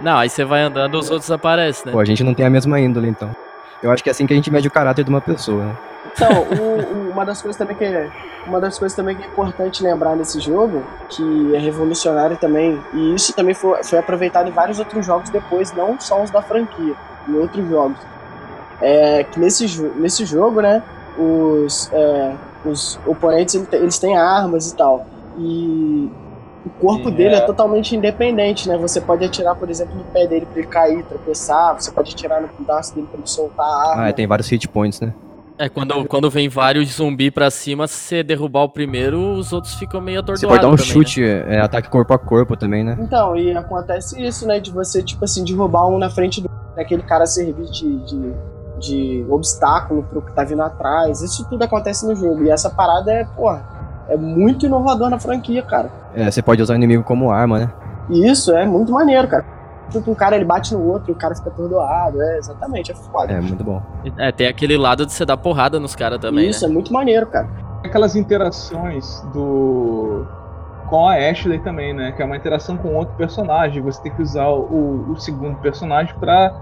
[0.02, 1.92] Não, aí você vai andando, os outros aparecem, né?
[1.92, 3.34] Pô, a gente não tem a mesma índole, então.
[3.82, 5.76] Eu acho que é assim que a gente mede o caráter de uma pessoa, né?
[6.14, 8.08] Então, o- o- uma das coisas também que é,
[8.46, 13.14] uma das coisas também que é importante lembrar nesse jogo, que é revolucionário também, e
[13.14, 16.94] isso também foi, foi aproveitado em vários outros jogos depois, não só os da franquia,
[17.28, 17.98] em outros jogos.
[18.80, 20.82] É que nesse, nesse jogo, né,
[21.18, 22.32] os, é,
[22.64, 25.06] os oponentes ele te- eles têm armas e tal.
[25.38, 26.10] E
[26.66, 27.12] o corpo É.
[27.12, 28.76] dele é totalmente independente, né?
[28.78, 32.40] Você pode atirar, por exemplo, no pé dele pra ele cair, tropeçar, você pode atirar
[32.40, 34.08] no braço dele pra ele soltar a arma.
[34.08, 35.12] Ah, tem vários hit points, né?
[35.56, 39.74] É, quando, quando vem vários zumbi pra cima, se você derrubar o primeiro, os outros
[39.74, 40.92] ficam meio atordoados Você pode dar um também, né?
[40.92, 42.96] chute, é, ataque corpo a corpo também, né?
[43.00, 44.58] Então, e acontece isso, né?
[44.58, 46.50] De você, tipo assim, derrubar um na frente do.
[46.76, 48.32] Aquele cara servir de, de,
[48.80, 51.22] de obstáculo pro que tá vindo atrás.
[51.22, 52.44] Isso tudo acontece no jogo.
[52.44, 53.64] E essa parada é, porra,
[54.08, 55.88] é muito inovador na franquia, cara.
[56.16, 57.72] É, você pode usar o inimigo como arma, né?
[58.10, 59.53] E isso é muito maneiro, cara.
[59.90, 62.20] Tipo, um cara ele bate no outro e o cara fica atordoado.
[62.20, 63.32] É, exatamente, é foda.
[63.32, 63.82] É, muito bom.
[64.18, 66.70] É, tem aquele lado de você dar porrada nos caras também, isso né?
[66.70, 67.48] é muito maneiro, cara.
[67.84, 70.26] Aquelas interações do.
[70.88, 72.12] com a Ashley também, né?
[72.12, 73.82] Que é uma interação com outro personagem.
[73.82, 76.52] Você tem que usar o, o segundo personagem pra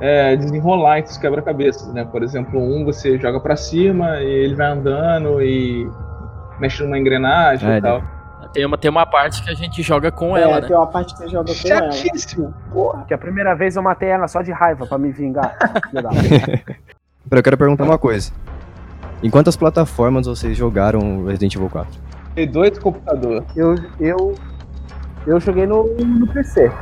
[0.00, 2.04] é, desenrolar esses quebra-cabeças, né?
[2.04, 5.90] Por exemplo, um você joga pra cima e ele vai andando e
[6.60, 8.02] mexe numa engrenagem É, e tal.
[8.56, 10.66] Tem uma, tem uma parte que a gente joga com é, ela, né?
[10.66, 11.92] tem uma parte que você joga com ela.
[11.92, 13.04] Chatíssimo, porra.
[13.04, 15.58] Que a primeira vez eu matei ela só de raiva pra me vingar.
[17.30, 18.32] Eu quero perguntar uma coisa.
[19.22, 22.00] Em quantas plataformas vocês jogaram Resident Evil 4?
[22.34, 23.44] Tem dois computador.
[23.54, 24.34] eu, eu,
[25.26, 26.72] eu joguei no, no PC.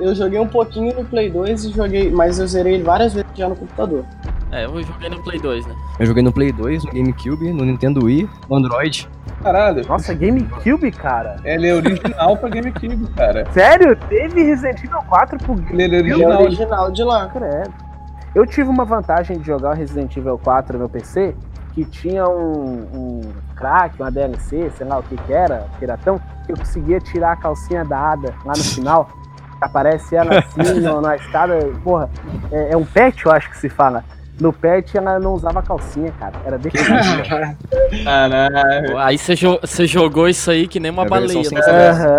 [0.00, 3.48] Eu joguei um pouquinho no Play 2 e joguei, mas eu zerei várias vezes já
[3.48, 4.04] no computador.
[4.52, 5.74] É, eu joguei no Play 2, né?
[5.98, 9.08] Eu joguei no Play 2, no GameCube, no Nintendo Wii, no Android.
[9.42, 11.36] Caralho, Nossa, GameCube, cara.
[11.42, 13.46] ele é original pra GameCube, cara.
[13.50, 13.96] Sério?
[14.10, 16.42] Teve Resident Evil 4 pro Ele é Ele é original.
[16.42, 17.28] original de lá.
[17.28, 17.72] Credo.
[18.34, 21.34] Eu tive uma vantagem de jogar o Resident Evil 4 no PC,
[21.72, 23.20] que tinha um, um
[23.56, 27.36] crack, uma DLC, sei lá o que que era, piratão, que eu conseguia tirar a
[27.36, 29.08] calcinha da Ada lá no final.
[29.62, 32.10] Aparece ela assim na escada, porra,
[32.50, 34.04] é, é um pet, eu acho que se fala.
[34.40, 36.32] No pet ela não usava calcinha, cara.
[36.44, 37.56] Era definitiva.
[38.04, 38.98] Caralho.
[38.98, 41.42] Aí você jo- jogou isso aí que nem uma É baleia.
[41.50, 41.60] né?
[41.90, 42.18] Aham.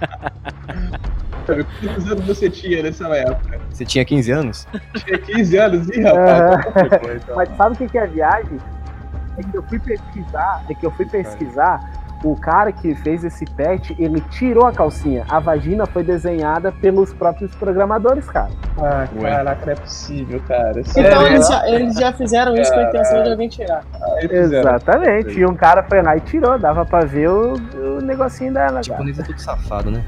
[1.46, 3.58] Quantos anos você tinha nessa época?
[3.70, 4.68] Você tinha 15 anos?
[5.04, 6.66] Tinha 15 anos, ih, rapaz.
[7.16, 7.36] então.
[7.36, 8.58] Mas sabe o que que é a viagem?
[9.38, 11.80] É que eu fui pesquisar, é que eu fui pesquisar,
[12.22, 15.24] o cara que fez esse patch, ele tirou a calcinha.
[15.28, 18.50] A vagina foi desenhada pelos próprios programadores, cara.
[18.78, 19.30] Ah, Ué.
[19.30, 20.80] caraca, não é possível, cara.
[20.80, 23.82] Então Sério, eles já, eles já fizeram isso com a intenção de alguém tirar.
[24.30, 25.38] Exatamente.
[25.38, 28.84] E um cara foi lá e tirou, dava pra ver o, o negocinho dela, O
[28.84, 30.04] japonês é tudo safado, né?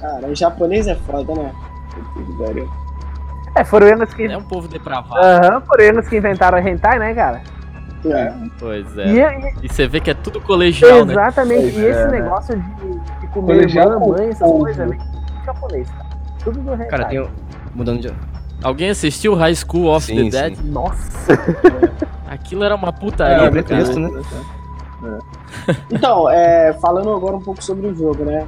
[0.00, 1.52] Cara, em japonês é foda, né?
[3.56, 4.24] É, foram eles que.
[4.24, 5.16] É um povo depravado.
[5.16, 7.40] Aham, foram eles que inventaram a hentai, né, cara?
[8.12, 8.32] É.
[8.58, 9.54] Pois E, é.
[9.62, 11.12] e- E você vê que é tudo colegial, né?
[11.12, 11.76] exatamente.
[11.76, 12.20] E esse é, né?
[12.20, 16.04] negócio de, de comer Colegial mãe, essas coisas, tudo japonês, cara.
[16.44, 16.86] Tudo do hentai.
[16.88, 17.28] Cara, tem um...
[17.74, 18.12] Mudando de...
[18.62, 20.56] Alguém assistiu High School of Sim, the Dead?
[20.56, 20.70] sim.
[20.70, 21.32] Nossa!
[22.28, 24.22] Aquilo era uma É, putaria, É, né, pretexto, né?
[25.90, 28.46] Então, é, falando agora um pouco sobre o jogo, né?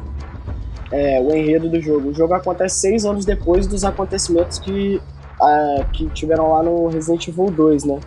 [0.90, 2.08] É, o enredo do jogo.
[2.10, 5.00] O jogo acontece seis anos depois dos acontecimentos que,
[5.40, 7.98] ah, que tiveram lá no Resident Evil 2, né?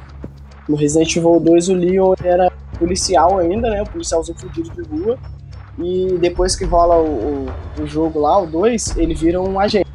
[0.69, 3.81] No Resident Evil 2, o Leon era policial ainda, né?
[3.81, 5.17] O policialzinho fudido de rua.
[5.79, 9.89] E depois que rola o, o, o jogo lá, o 2, ele vira um agente.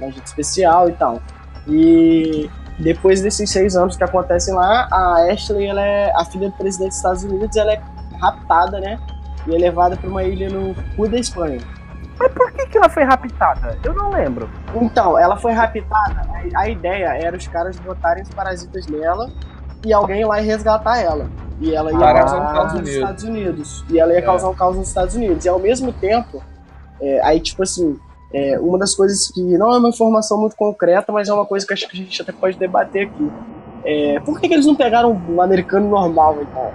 [0.00, 1.20] Um agente especial e tal.
[1.66, 6.56] E depois desses seis anos que acontecem lá, a Ashley, ela é a filha do
[6.56, 7.82] presidente dos Estados Unidos, ela é
[8.20, 9.00] raptada, né?
[9.48, 11.58] E é levada para uma ilha no sul da Espanha.
[12.20, 13.76] Mas por que, que ela foi raptada?
[13.82, 14.48] Eu não lembro.
[14.80, 16.22] Então, ela foi raptada.
[16.54, 19.28] A, a ideia era os caras botarem os parasitas nela
[19.84, 21.28] e alguém lá e resgatar ela.
[21.60, 22.94] E ela ia causar um caos nos Unidos.
[22.94, 23.84] Estados Unidos.
[23.90, 24.22] E ela ia É.
[24.22, 25.44] causar um caos nos Estados Unidos.
[25.44, 26.42] E ao mesmo tempo,
[27.00, 27.98] é, aí tipo assim,
[28.32, 31.66] É, uma das coisas que não é uma informação muito concreta, mas é uma coisa
[31.66, 33.28] que acho que a gente até pode debater aqui.
[33.84, 36.70] É, por que, que eles não pegaram um americano normal, então?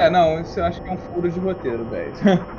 [0.00, 2.12] É, não, isso eu acho que é um furo de roteiro, velho.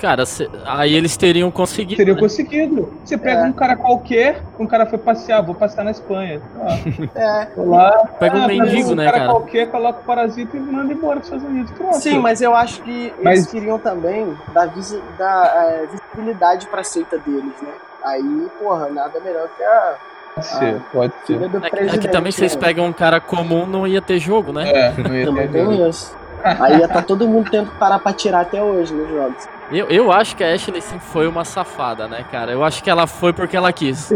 [0.00, 1.96] Cara, cê- aí eles teriam conseguido.
[1.98, 2.20] Teria né?
[2.20, 2.92] conseguido.
[3.04, 3.44] Você pega É.
[3.44, 6.40] um cara qualquer, um cara foi passear, vou passear na Espanha.
[6.60, 6.78] Ah,
[7.14, 8.06] É, lá.
[8.18, 9.30] Pega um ah, mendigo, um né, cara, cara?
[9.30, 11.70] qualquer, coloca o parasita e manda embora dos Estados Unidos.
[11.72, 11.96] Pronto.
[11.96, 16.82] sim, mas eu acho que Mas- eles queriam também dar, visi- dar é, visibilidade pra
[16.82, 17.72] seita deles, né?
[18.02, 19.94] Aí, porra, nada melhor que a
[20.34, 21.38] Pode ser, pode ser.
[21.48, 22.60] do É que, é que também vocês né?
[22.62, 24.70] pegam um cara comum, não ia ter jogo, né?
[24.70, 26.16] É, não ia Também ter tem isso.
[26.42, 29.48] Aí ia tá todo mundo tendo que parar pra tirar até hoje nos jogos.
[29.70, 32.52] Eu, eu acho que a Ashley sim foi uma safada, né, cara?
[32.52, 34.12] Eu acho que ela foi porque ela quis.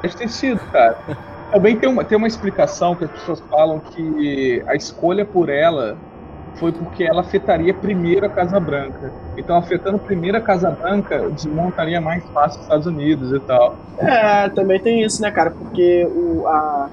[0.00, 0.98] Pode ter sido, cara.
[1.52, 5.96] Também tem uma, tem uma explicação que as pessoas falam que a escolha por ela
[6.56, 9.12] foi porque ela afetaria primeiro a Casa Branca.
[9.36, 13.76] Então, afetando primeiro a Casa Branca, desmontaria mais fácil os Estados Unidos e tal.
[13.98, 15.50] É, também tem isso, né, cara?
[15.50, 16.88] Porque o, a,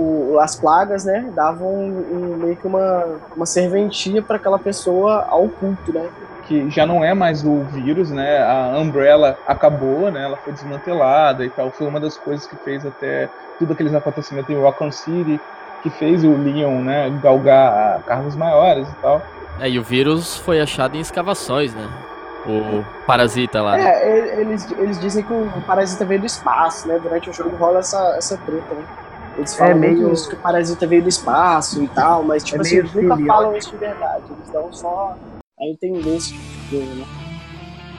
[0.00, 3.04] o, as plagas, né, davam um- um- meio que uma,
[3.36, 6.06] uma serventia pra aquela pessoa ao culto, né?
[6.44, 8.38] Que já não é mais o vírus, né?
[8.42, 10.22] A Umbrella acabou, né?
[10.24, 11.70] Ela foi desmantelada e tal.
[11.70, 15.38] Foi uma das coisas que fez até tudo aqueles acontecimentos em Raccoon City,
[15.82, 19.20] que fez o Leon, né, galgar carros maiores e tal.
[19.60, 21.86] É, e o vírus foi achado em escavações, né?
[22.46, 23.76] O parasita lá.
[23.76, 23.84] né?
[23.84, 26.98] É, eles, eles dizem que o parasita veio do espaço, né?
[27.02, 28.82] Durante o jogo rola essa, essa treta, né?
[29.38, 32.42] Eles falam É meio- muito isso, que o parasita veio do espaço e tal, mas
[32.44, 34.24] tipo É assim, eles nunca falam isso de verdade.
[34.30, 35.16] Eles dão só
[35.60, 37.04] a entender esse tipo de coisa, né?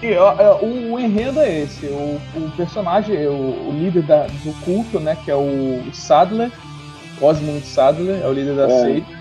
[0.02, 4.28] E, ó, ó, o, o enredo é esse, o, o personagem, o, o líder da-
[4.28, 6.50] do culto, né, que é o Sadler,
[7.22, 8.82] Osmond Sadler, é o líder da É.
[8.82, 9.20] seita.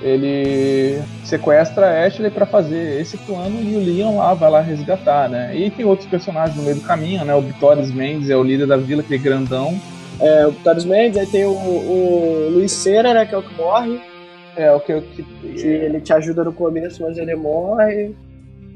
[0.00, 5.28] Ele sequestra a Ashley pra fazer esse plano e o Leon lá vai lá resgatar,
[5.28, 5.54] né?
[5.56, 7.34] E tem outros personagens no meio do caminho, né?
[7.34, 9.78] O Vittorius Mendes é o líder da vila, aquele grandão.
[10.20, 13.54] É, o Vitórios Mendes, aí tem o, o Luiz Cera, né, que é o que
[13.54, 14.00] morre,
[14.56, 18.14] É o que, que, que ele te ajuda no começo, mas ele morre.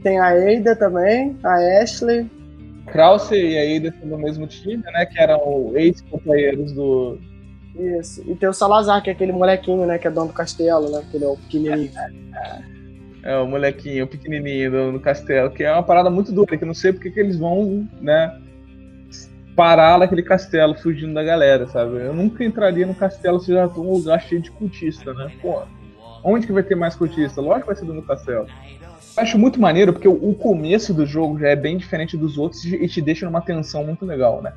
[0.02, 2.31] Tem a Ada também, a Ashley.
[2.87, 5.07] Krause e a Ada são do mesmo time, né?
[5.07, 7.18] Que eram ex-companheiros do,
[7.76, 8.22] Isso.
[8.28, 11.02] E tem o Salazar, que é aquele molequinho, né, que é dono do castelo, né,
[11.11, 11.90] que ele é o pequenininho.
[13.24, 16.64] É, o molequinho, o pequenininho do, do castelo, que é uma parada muito doida, que
[16.64, 18.37] eu não sei porque que eles vão, né,
[19.54, 21.96] parar naquele castelo, fugindo da galera, sabe?
[21.96, 25.30] Eu nunca entraria no castelo se já tô um lugar cheio de cultista, né?
[25.40, 25.62] Pô,
[26.24, 27.40] onde que vai ter mais cultista?
[27.40, 28.46] Lógico que vai ser dentro do castelo.
[29.14, 32.64] Eu acho muito maneiro, porque o, começo do jogo já é bem diferente dos outros
[32.64, 34.52] e te deixa numa tensão muito legal, né?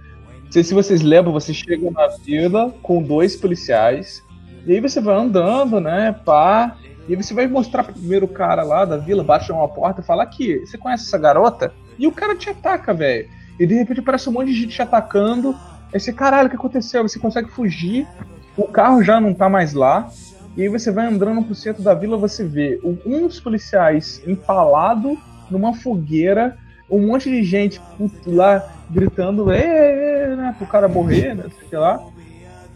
[0.46, 4.24] Não sei se vocês lembram, você chega na vila com dois policiais,
[4.66, 6.78] e aí você vai andando, né, pá,
[7.08, 10.04] e aí você vai mostrar pro primeiro cara lá da vila, bate uma porta e
[10.04, 11.74] fala aqui, você conhece essa garota?
[12.00, 13.28] E o cara te ataca, velho.
[13.60, 15.56] E de repente aparece um monte de gente te atacando.
[15.94, 17.04] Aí você, caralho, o que aconteceu?
[17.04, 18.08] Você consegue fugir,
[18.58, 20.10] o carro já não tá mais lá.
[20.58, 25.18] E aí você vai andando pro centro da vila, você vê um dos policiais empalado
[25.52, 26.58] numa fogueira,
[26.90, 27.82] um monte de gente
[28.26, 32.00] lá gritando, "Ê, ê, ê", né, pro cara morrer, né, sei lá.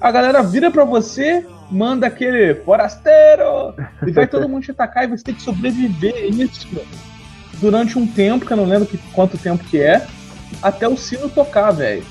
[0.01, 3.73] A galera vira pra você, manda aquele forasteiro,
[4.05, 6.67] e vai todo mundo te atacar e você tem que sobreviver isso
[7.59, 10.05] durante um tempo, que eu não lembro que, quanto tempo que é,
[10.61, 12.03] até o sino tocar, velho.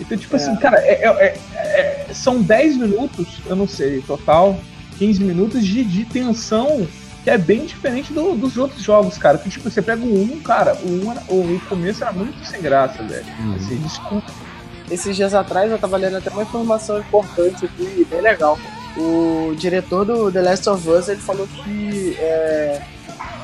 [0.00, 4.58] Então, tipo assim, cara, é- é- é- é- são 10 minutos, eu não sei, total,
[4.98, 6.86] 15 minutos de, de tensão
[7.24, 9.36] que é bem diferente do- dos outros jogos, cara.
[9.38, 12.44] Que tipo, você pega o 1, cara, o, 1 era- o, o começo era muito
[12.46, 13.26] sem graça, velho.
[13.56, 14.30] Assim, desculpa.
[14.90, 18.58] Esses dias atrás eu tava lendo até uma informação importante aqui, bem legal.
[18.96, 22.80] O diretor do The Last of Us ele falou que é,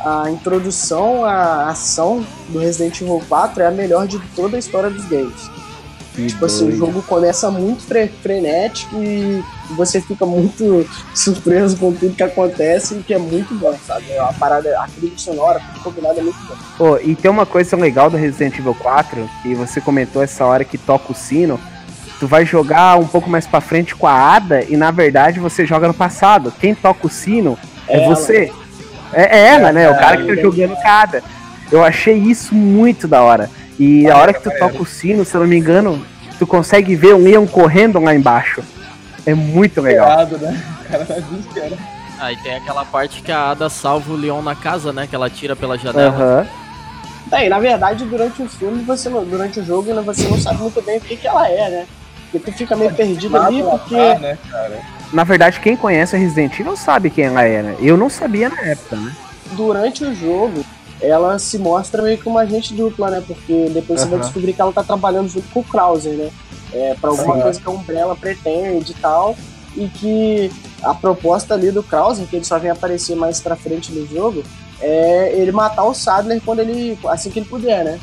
[0.04, 4.90] a introdução à ação do Resident Evil 4 é a melhor de toda a história
[4.90, 5.50] dos games.
[6.14, 9.42] Tipo assim, o jogo começa muito fre frenético e
[9.76, 14.12] você fica muito surpreso com tudo que acontece e que é muito bom, sabe?
[14.12, 16.54] É uma parada, a trilha sonora, tudo combinado é muito bom.
[16.78, 20.64] Pô, e tem uma coisa legal do Resident Evil 4, que você comentou essa hora
[20.64, 21.58] que toca o sino.
[22.20, 25.66] Tu vai jogar um pouco mais pra frente com a Ada e na verdade você
[25.66, 26.52] joga no passado.
[26.60, 28.14] Quem toca o sino é, Ela.
[28.14, 28.52] você.
[29.14, 29.90] É, é ela, né?
[29.90, 31.22] O cara que tá jogando com a Ada.
[31.72, 33.50] Eu achei isso muito da hora.
[33.79, 36.05] E a hora que tu toca o sino, se eu não me engano,
[36.38, 38.62] tu consegue ver o Leon correndo lá embaixo.
[39.27, 40.07] É muito legal.
[40.09, 40.62] Errado, né?
[40.81, 41.79] O cara tá desesperado.
[42.20, 45.07] Aí tem aquela parte que a Ada salva o Leon na casa, né?
[45.07, 46.09] Que ela tira pela janela.
[46.09, 46.46] Aham.
[47.33, 50.38] É, e na verdade, durante o filme, você não- durante o jogo, né, você não
[50.38, 51.87] sabe muito bem o que, que ela é, né?
[52.38, 53.94] Porque tu fica meio perdido ali, porque.
[53.94, 54.81] lá, né, cara?
[55.12, 57.77] Na verdade, quem conhece a Resident Evil sabe quem ela é, né?
[57.81, 59.14] Eu não sabia na época, né?
[59.55, 60.64] durante o jogo,
[61.01, 63.23] ela se mostra meio que uma agente dupla, né?
[63.27, 66.31] Porque depois você vai descobrir que ela tá trabalhando junto com o Krauser, né?
[66.73, 67.42] É, pra alguma Sim.
[67.42, 69.37] coisa que a Umbrella pretende e tal.
[69.77, 73.92] E que a proposta ali do Krauser, que ele só vem aparecer mais pra frente
[73.92, 74.42] no jogo,
[74.81, 76.99] é ele matar o Sadler quando ele.
[77.09, 78.01] assim que ele puder, né?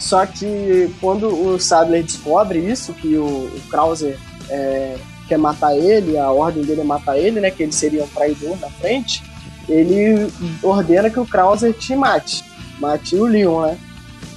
[0.00, 4.96] Só que quando o Sadler descobre isso, que o, o Krauser é,
[5.28, 7.50] quer matar ele, a ordem dele é matar ele, né?
[7.50, 9.22] Que ele seria um traidor na frente,
[9.68, 10.32] ele
[10.62, 12.42] ordena que o Krauser te mate.
[12.80, 13.78] Mate o Leon, né?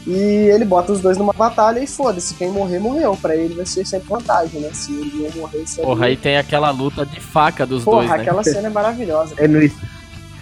[0.05, 3.17] E ele bota os dois numa batalha e foda-se, quem morrer, morreu.
[3.19, 4.69] Pra ele vai ser sempre vantagem, né?
[4.73, 8.09] Se o Leon morrer, isso Porra, aí tem aquela luta de faca dos Porra, dois,
[8.09, 8.15] né?
[8.17, 9.33] aquela cena é maravilhosa.
[9.37, 9.59] É no,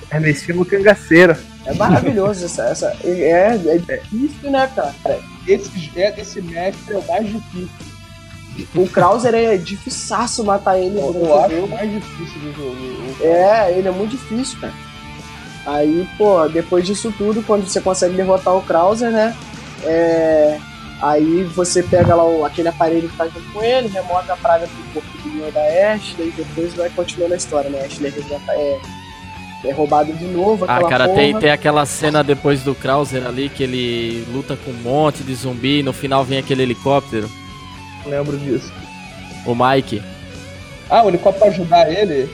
[0.09, 1.37] é no estilo cangaceiro.
[1.65, 2.63] É maravilhoso essa.
[2.63, 4.93] essa é, é difícil, né, cara?
[5.47, 7.69] Esse, é- esse mestre é o mais difícil.
[8.75, 11.67] O Krauser é dificilzaço matar ele Eu, durante eu acho o jogo.
[11.69, 13.23] mais difícil do jogo.
[13.25, 14.73] É, ele é muito difícil, cara.
[15.65, 19.35] Aí, pô, depois disso tudo, quando você consegue derrotar o Krauser, né?
[19.83, 20.59] É,
[21.01, 24.67] aí você pega lá o- aquele aparelho que tá junto com ele, remove a praga
[24.67, 25.61] do corpo do da
[25.93, 27.85] Ashley e depois vai continuando a história, né?
[27.85, 28.79] Ashley é, é,
[29.63, 31.19] é roubado de novo, Ah, cara, porra.
[31.19, 35.33] tem, tem aquela cena depois do Krauser ali que ele luta com um monte de
[35.35, 37.29] zumbi e no final vem aquele helicóptero,
[38.05, 38.71] lembro disso.
[39.45, 40.01] o Mike.
[40.89, 42.29] Ah, o helicóptero pra ajudar ele?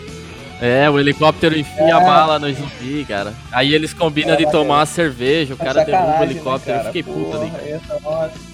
[0.60, 1.92] É, o helicóptero enfia É.
[1.92, 3.32] a bala no zumbi, cara.
[3.52, 6.76] Aí eles combinam É, de tomar uma cerveja, o cara derruba o Sacanagem, helicóptero.
[6.78, 7.16] né, eu fiquei cara?
[7.16, 7.52] puto ali.
[7.52, 8.47] Porra, essa, nossa.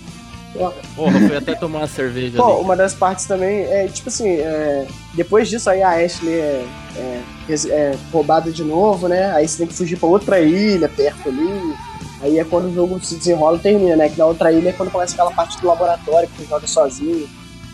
[0.96, 2.62] Porra, fui até tomar uma cerveja Pô, ali.
[2.62, 7.22] uma das partes também é, tipo assim, é, depois disso aí a Ashley é, é,
[7.70, 9.32] é roubada de novo, né?
[9.34, 11.74] Aí você tem que fugir pra outra ilha perto ali.
[12.22, 14.10] Aí é quando o jogo se desenrola e termina, né?
[14.10, 17.28] Que na outra ilha é quando começa aquela parte do laboratório que você joga sozinho,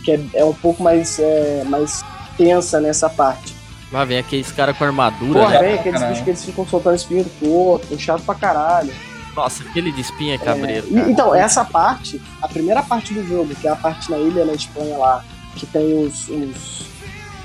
[0.04, 2.04] que é, é um pouco mais, é, mais
[2.38, 3.54] tensa nessa parte.
[3.92, 5.60] Lá vem aqueles caras com armadura, Porra, né?
[5.60, 6.10] vem aqueles caralho.
[6.12, 8.92] bichos que eles ficam soltando espinho do corpo, chato pra caralho.
[9.36, 11.12] Nossa, aquele de espinha é cabreiro, E, cara.
[11.12, 14.54] então, essa parte, a primeira parte do jogo, que é a parte na ilha na
[14.54, 15.24] Espanha lá,
[15.56, 16.86] que tem os, os,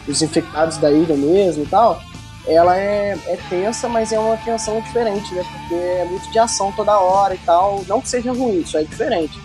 [0.08, 2.00] os infectados da ilha mesmo e tal,
[2.46, 5.42] ela é, é tensa, mas é uma tensão diferente, né?
[5.50, 7.82] Porque é muito de ação toda hora e tal.
[7.88, 9.38] Não que seja ruim, isso é diferente.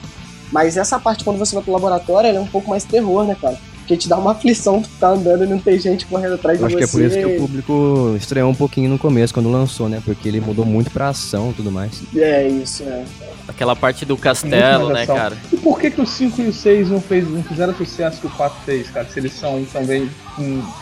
[0.52, 3.38] Mas essa parte, quando você vai pro laboratório, ela é um pouco mais terror, né,
[3.39, 3.58] cara?
[3.89, 6.67] Porque te dá uma aflição tu tá andando e não tem gente correndo atrás Eu
[6.67, 6.86] de acho você.
[6.86, 9.99] que é por isso que o público estranhou um pouquinho no começo, quando lançou, né?
[10.06, 12.04] Porque ele mudou muito pra ação e tudo mais.
[12.15, 13.04] É isso, é.
[13.47, 15.36] Aquela parte do castelo, né, cara?
[15.52, 18.28] E por que, que o 5 e o 6 não, fez, não fizeram sucesso que
[18.28, 19.08] o 4 fez, cara?
[19.10, 20.08] Se eles são também,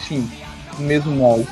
[0.05, 0.29] sim,
[0.77, 1.47] no mesmo molde.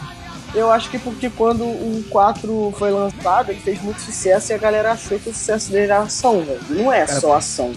[0.53, 4.57] Eu acho que porque quando o 4 foi lançado, ele fez muito sucesso e a
[4.57, 6.59] galera achou que o sucesso dele era ação, velho.
[6.69, 7.71] Não é Cara, só ação.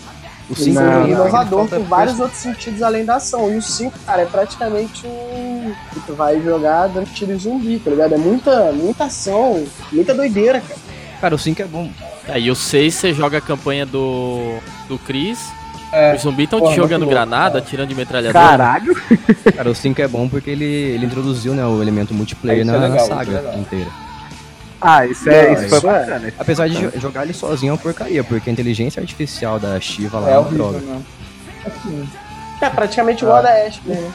[0.49, 3.53] O Ele 5 foi não, um inovador por vários outros sentidos além da ação.
[3.53, 5.73] E o 5, cara, é praticamente um.
[5.93, 8.15] que Tu vai jogar dando tiro em zumbi, tá ligado?
[8.15, 10.81] É muita, muita ação, muita doideira, cara.
[11.21, 11.91] Cara, o 5 é bom.
[12.29, 14.59] Aí e o 6 você joga a campanha do,
[14.89, 15.39] do Chris.
[15.91, 17.65] É, Os zumbis estão te jogando louco, granada, cara.
[17.65, 18.45] atirando de metralhadora.
[18.45, 18.95] Caralho.
[19.57, 22.77] Cara, o 5 é bom porque ele, ele introduziu, né, o elemento multiplayer isso na,
[22.77, 23.91] é legal, na é saga inteira.
[24.81, 26.01] Ah, isso, é, Não, isso foi isso é.
[26.01, 26.33] bacana.
[26.39, 30.21] Apesar de jo- jogar ele sozinho é uma porcaria, porque a inteligência artificial da Shiva
[30.21, 30.79] lá é é uma droga.
[30.79, 31.05] mesmo.
[31.67, 32.09] Assim,
[32.63, 34.13] É praticamente igual a da Ashley, né?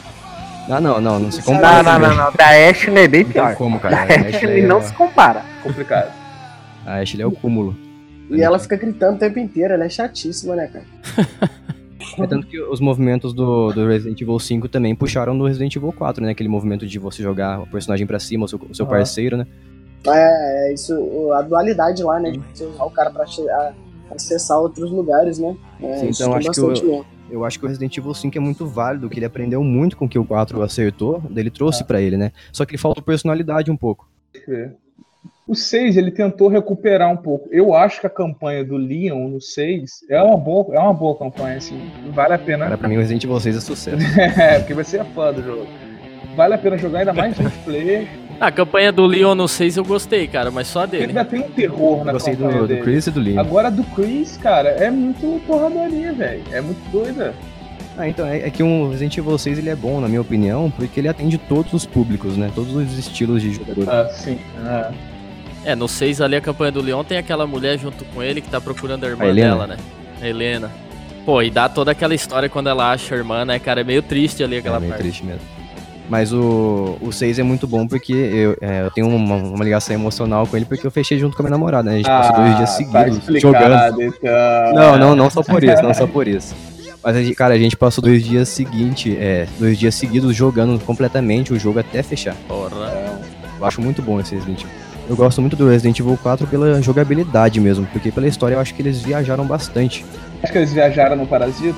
[0.69, 1.83] Ah, não, não, não se Não, compara.
[1.83, 2.31] Não, não, não, não.
[2.33, 3.55] Da Ashley é bem Não pior.
[3.55, 3.97] como, cara.
[3.97, 5.41] A A Ashley Ashley não é- se compara.
[5.61, 6.11] complicado.
[6.85, 7.75] A Ashley é o cúmulo.
[8.29, 10.85] E ela fica gritando o tempo inteiro, ela é chatíssima, né, cara?
[12.19, 15.91] É tanto que os movimentos do, do Resident Evil 5 também puxaram do Resident Evil
[15.93, 16.31] 4, né?
[16.31, 18.89] Aquele movimento de você jogar o personagem pra cima, o seu, o seu Ah.
[18.89, 19.47] parceiro, né?
[20.07, 22.31] É, é isso, a dualidade lá, né?
[22.31, 23.25] De você usar o cara pra
[24.11, 25.55] acessar outros lugares, né?
[25.81, 27.05] É, Sim, então acho que bastante mesmo.
[27.29, 30.05] Eu acho que o Resident Evil 5 é muito válido, que ele aprendeu muito com
[30.05, 32.31] o que o 4 acertou, ele trouxe pra ele, né?
[32.51, 34.07] Só que ele faltou personalidade um pouco.
[35.47, 37.49] O 6, ele tentou recuperar um pouco.
[37.51, 41.17] Eu acho que a campanha do Leon no 6 é uma boa, é uma boa
[41.17, 41.79] campanha, assim.
[42.11, 42.65] Vale a pena.
[42.65, 43.97] Cara, pra mim o Resident Evil 6 é sucesso.
[44.39, 45.67] É, porque você é fã do jogo.
[46.35, 48.07] Vale a pena jogar ainda mais multiplayer.
[48.39, 51.05] A campanha do Leon no 6 eu gostei, cara, mas só dele.
[51.07, 52.81] ainda tem um terror na gostei campanha do, do dele.
[52.81, 53.37] Chris e do Lee.
[53.37, 56.43] Agora do Chris, cara, é muito porradaria, velho.
[56.51, 57.33] É muito doida.
[57.97, 60.71] Ah, então, é, é que um Resident Evil 6 ele é bom, na minha opinião,
[60.75, 62.51] porque ele atende todos os públicos, né?
[62.53, 63.87] Todos os estilos de jogador.
[63.89, 64.39] Ah, sim.
[64.65, 64.91] Ah.
[65.63, 68.49] É, no 6 ali a campanha do Leon tem aquela mulher junto com ele que
[68.49, 69.49] tá procurando a irmã A Helena.
[69.49, 69.77] dela, né?
[70.21, 70.71] A Helena.
[71.25, 73.79] Pô, e dá toda aquela história quando ela acha a irmã, né, cara?
[73.81, 75.03] É meio triste ali aquela é meio parte.
[75.03, 75.41] triste mesmo.
[76.09, 79.95] Mas o, o 6 é muito bom porque eu, é, eu tenho uma, uma ligação
[79.95, 81.95] emocional com ele porque eu fechei junto com a minha namorada, né?
[81.95, 84.01] A gente passou dois dias tá seguidos explicado, jogando.
[84.01, 84.73] Então.
[84.73, 86.53] Não, não, não só por isso, não só por isso.
[87.03, 90.79] Mas, a gente- cara, a gente passou dois dias seguintes, é, dois dias seguidos jogando
[90.85, 92.35] completamente o jogo até fechar.
[92.47, 93.19] Porra.
[93.59, 94.71] Eu acho muito bom esse Resident Evil.
[95.09, 98.73] Eu gosto muito do Resident Evil 4 pela jogabilidade mesmo, porque pela história eu acho
[98.73, 100.05] que eles viajaram bastante.
[100.41, 101.77] Acho que eles viajaram no Parasita.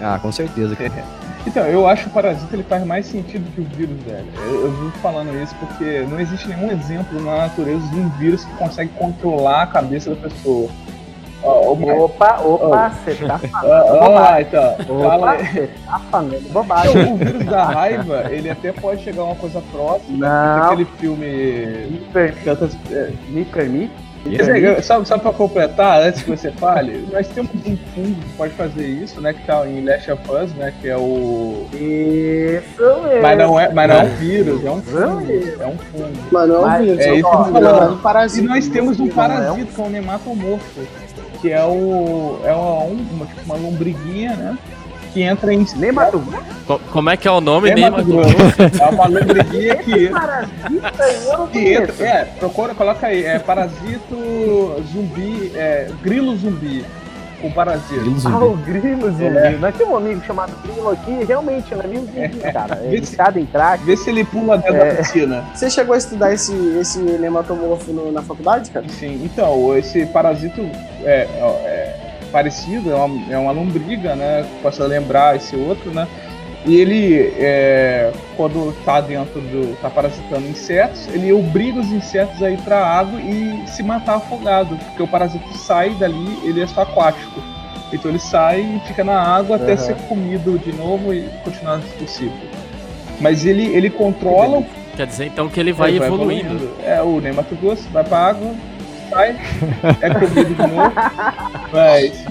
[0.00, 0.76] Ah, com certeza.
[1.46, 4.26] Então, eu acho que o Parasita ele faz mais sentido que o vírus, velho.
[4.46, 8.44] Eu, eu vivo falando isso porque não existe nenhum exemplo na natureza de um vírus
[8.44, 10.68] que consegue controlar a cabeça da pessoa.
[11.42, 13.72] Ó, ó, Opa, opa, você tá falando.
[13.72, 14.46] ó, ó, bobagem.
[14.48, 16.90] então, Opa, você tá falando bobagem.
[17.00, 20.60] Então, o vírus da raiva, ele até pode chegar a uma coisa próxima Não.
[20.60, 21.26] daquele filme.
[21.26, 24.09] Me Tantas, é, me permite.
[24.28, 28.52] Dizer, só, só pra completar, antes que você fale, nós temos um fungo que pode
[28.54, 29.32] fazer isso, né?
[29.32, 30.72] Que tá em Last of Us, né?
[30.80, 31.66] Que é o.
[31.72, 33.22] Isso mesmo.
[33.22, 35.32] Mas não é, mas não é um vírus, é um fungo.
[35.60, 36.12] É um fungo.
[36.30, 37.90] Mano, não Mas- vi, é eu isso que eu tô falando, falando.
[37.96, 38.44] do parasita.
[38.44, 40.80] E nós temos um Não, parasita, que é um nematomorfo,
[41.40, 42.40] que é o.
[42.44, 44.58] é uma, um- uma, tipo, uma lombriguinha, né?
[45.12, 45.64] Que entra em.
[46.92, 47.70] Como é que é o nome?
[47.70, 48.82] É, Nem Mato Mato Grosso.
[48.82, 52.06] É uma lombriguinha que, Parasita, eu não que entra.
[52.06, 53.24] É, procura, coloca aí.
[53.24, 55.52] É parasito zumbi.
[55.54, 56.84] É, grilo zumbi.
[57.40, 57.94] Com parasita.
[58.00, 58.44] Grilo Ah, zumbi.
[58.44, 59.24] o Grilo zumbi.
[59.38, 59.50] É.
[59.58, 62.74] Nós temos um amigo chamado Grilo aqui, realmente, ele é meio zumbi, cara.
[62.84, 63.82] É Vê se- viciado em crack.
[63.84, 64.90] Vê se ele pula dentro É.
[64.90, 65.44] da piscina.
[65.54, 68.84] Você chegou a estudar esse, esse nematomorfo no- na faculdade, cara?
[68.90, 70.60] Sim, então, esse parasito
[71.02, 71.26] é,
[71.64, 71.96] é
[72.30, 74.46] parecido, é uma, é uma lombriga, né?
[74.62, 76.06] Posso lembrar esse outro, né?
[76.66, 79.76] E ele, é, quando tá dentro do.
[79.80, 84.76] tá parasitando insetos, ele obriga os insetos a ir pra água e se matar afogado,
[84.76, 87.40] porque o parasito sai dali, ele é só aquático.
[87.92, 89.78] Então ele sai e fica na água até Aham.
[89.78, 92.48] ser comido de novo e continuar o ciclo.
[93.20, 94.62] Mas ele, ele controla
[95.00, 96.70] Quer dizer então que ele vai ele evoluindo.
[96.82, 98.54] É, o nematogus vai pra água,
[99.10, 99.36] sai,
[100.00, 100.92] é comido de novo.
[101.72, 102.24] Mas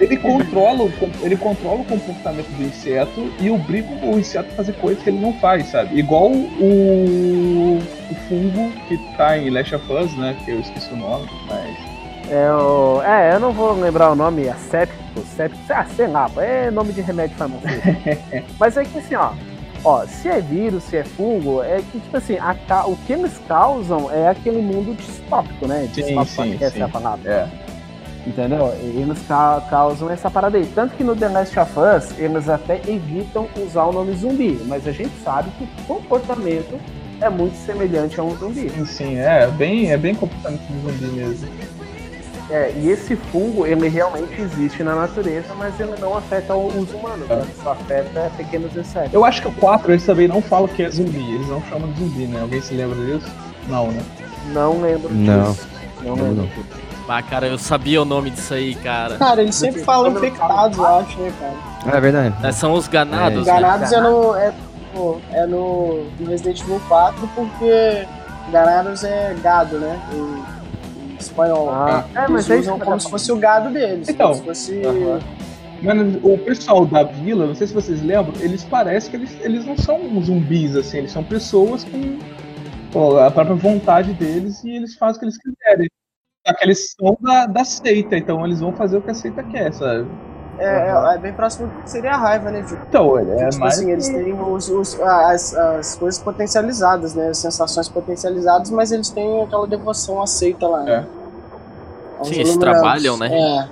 [0.00, 4.72] ele controla, o, ele controla o comportamento do inseto e obriga o inseto a fazer
[4.74, 5.98] coisas que ele não faz, sabe?
[5.98, 10.36] Igual o, o fungo que tá em Last of Us, né?
[10.44, 11.96] Que eu esqueci o nome, mas.
[12.28, 13.00] É, o...
[13.02, 16.92] é, eu não vou lembrar o nome, é séptico, séptico, ah, sei lá, é nome
[16.92, 17.86] de remédio farmacêutico.
[18.58, 19.30] Mas é que assim, ó,
[19.86, 22.54] ó, se é vírus, se é fungo, é que, tipo assim, a
[22.86, 25.88] o que eles causam é aquele mundo distópico, né?
[25.94, 26.80] Sim, Distópico, sim, que essa sim.
[26.82, 27.30] é a palavra.
[27.30, 27.66] É.
[28.26, 28.74] Entendeu?
[28.82, 30.66] Eles ca- causam essa parada aí.
[30.74, 34.86] Tanto que no The Last of Us, eles até evitam usar o nome zumbi, mas
[34.88, 36.76] a gente sabe que o comportamento
[37.20, 38.68] é muito semelhante a um zumbi.
[38.68, 41.48] Sim, sim, é bem, é bem comportamento de zumbi mesmo.
[42.48, 47.28] É, e esse fungo, ele realmente existe na natureza, mas ele não afeta os humanos,
[47.28, 47.42] né?
[47.42, 49.12] Ele só afeta pequenos insetos.
[49.12, 51.90] Eu acho que o 4 eles também não falam que é zumbi, eles não chamam
[51.90, 52.40] de zumbi, né?
[52.40, 53.26] Alguém se lembra disso?
[53.68, 54.00] Não, né?
[54.52, 55.52] Não lembro Não.
[55.52, 55.68] disso.
[56.02, 56.46] Não Não, lembro não.
[56.46, 56.66] disso.
[57.08, 59.16] Ah, cara, eu sabia o nome disso aí, cara.
[59.16, 61.54] Cara, eles sempre falam infectados, eu acho, né, cara?
[61.86, 62.34] Ah, é verdade.
[62.46, 63.52] É, são os ganados, né?
[63.52, 64.52] Ganados é no, é,
[64.94, 68.06] no- é no, Resident Evil 4 porque
[68.52, 69.98] Ganados é gado, né?
[70.12, 70.55] Em
[71.26, 71.70] espanhol.
[71.70, 74.08] Ah, é, Eles mas é isso usam eu como se fosse o gado deles.
[74.08, 74.38] Então.
[74.38, 75.26] como se fosse.
[75.82, 79.66] Mano, o pessoal da vila, não sei se vocês lembram, eles parecem que eles, eles
[79.66, 82.18] não são zumbis, assim, eles são pessoas com
[82.90, 85.88] pô, a própria vontade deles e eles fazem o que eles quiserem.
[86.46, 89.42] Só que eles são da, da seita, então eles vão fazer o que a seita
[89.42, 90.08] quer, sabe?
[90.58, 92.76] É, é- é bem próximo do que seria a raiva, né, Ju?
[92.88, 93.74] Então, ele é tipo mais.
[93.78, 97.28] assim, eles têm os, os- as, as coisas potencializadas, né?
[97.28, 100.82] As sensações potencializadas, mas eles têm aquela devoção aceita lá.
[100.82, 101.04] né?
[102.18, 103.28] Aos Sim, eles trabalham, né?
[103.30, 103.68] É.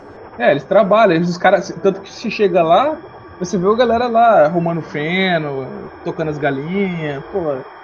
[0.47, 1.73] É, eles trabalham, eles, os caras.
[1.83, 2.97] Tanto que se chega lá,
[3.39, 5.67] você vê a galera lá arrumando feno,
[6.05, 7.39] tocando as galinhas, pô.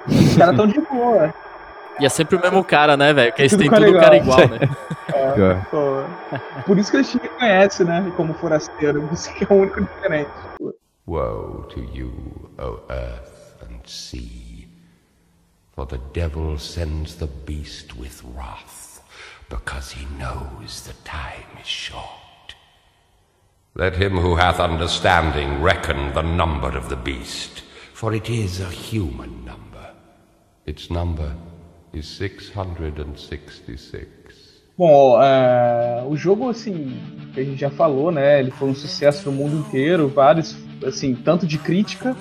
[0.09, 1.33] Os caras tão de boa.
[2.01, 3.33] E é sempre o mesmo cara, né, velho?
[3.33, 4.03] Que eles têm tudo igual.
[4.03, 4.59] cara igual, né?
[5.35, 5.67] Pior.
[5.71, 6.05] Pô,
[6.67, 8.13] Por isso que eles te reconhecem, né?
[8.17, 9.03] Como forasteiro.
[9.03, 10.31] Por isso que é o único diferente.
[11.07, 14.67] Woe to you, O earth and sea,
[15.73, 19.01] for the devil sends the beast with wrath,
[19.49, 22.55] because he knows the time is short.
[23.75, 27.63] Let him who hath understanding reckon the number of the beast,
[27.95, 29.95] for it is a human number.
[30.67, 31.35] Its number
[31.93, 34.07] is 666.
[34.77, 36.97] Bom, é, o jogo, assim,
[37.35, 38.41] que a gente já falou, né?
[38.41, 42.17] Ele foi um sucesso no mundo inteiro, vários, assim, tanto de crítica.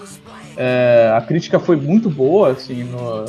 [0.58, 3.24] é, a crítica foi muito boa, assim, no-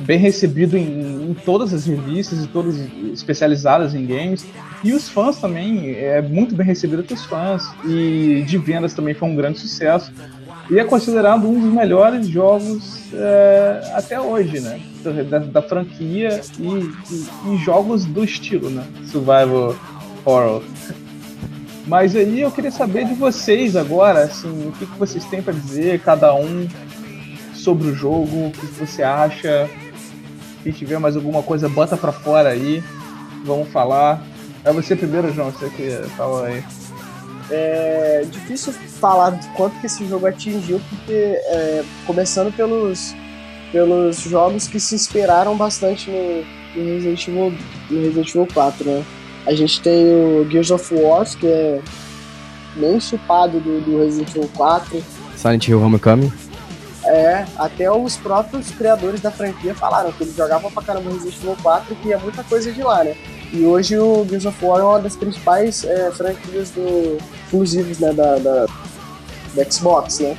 [0.00, 2.76] bem recebido em, em todas as revistas e todas
[3.12, 4.44] especializadas em games.
[4.84, 7.62] E os fãs também, é muito bem recebido pelos fãs.
[7.86, 10.12] E de vendas também foi um grande sucesso.
[10.70, 14.80] E é considerado um dos melhores jogos é, até hoje, né?
[15.28, 18.84] Da, da franquia e, e- e jogos do estilo, né?
[19.06, 19.74] Survival
[20.24, 20.62] Horror.
[21.86, 25.52] Mas aí eu queria saber de vocês agora, assim, o que, que vocês têm pra
[25.52, 26.68] dizer, cada um,
[27.54, 29.68] sobre o jogo, o que você acha.
[30.62, 32.80] Se tiver mais alguma coisa, bota pra fora aí.
[33.44, 34.22] Vamos falar.
[34.62, 36.62] É você primeiro, João, você que fala aí.
[37.50, 43.14] É difícil falar do quanto que esse jogo atingiu, porque é, começando pelos,
[43.72, 46.44] pelos jogos que se inspiraram bastante no,
[46.80, 47.54] no, Resident Evil,
[47.90, 49.04] no Resident Evil 4, né?
[49.46, 51.80] A gente tem o Gears of War, que é
[52.76, 55.02] bem chupado do, do Resident Evil 4.
[55.36, 56.32] Silent Hill Homecoming.
[57.04, 61.56] É, até os próprios criadores da franquia falaram que eles jogavam pra caramba Resident Evil
[61.62, 63.16] 4 e que ia muita coisa de lá, né?
[63.52, 68.12] E hoje o Gears of War é uma das principais é, franquias do, exclusivos né,
[68.12, 68.66] da, da,
[69.54, 70.36] da, Xbox, né?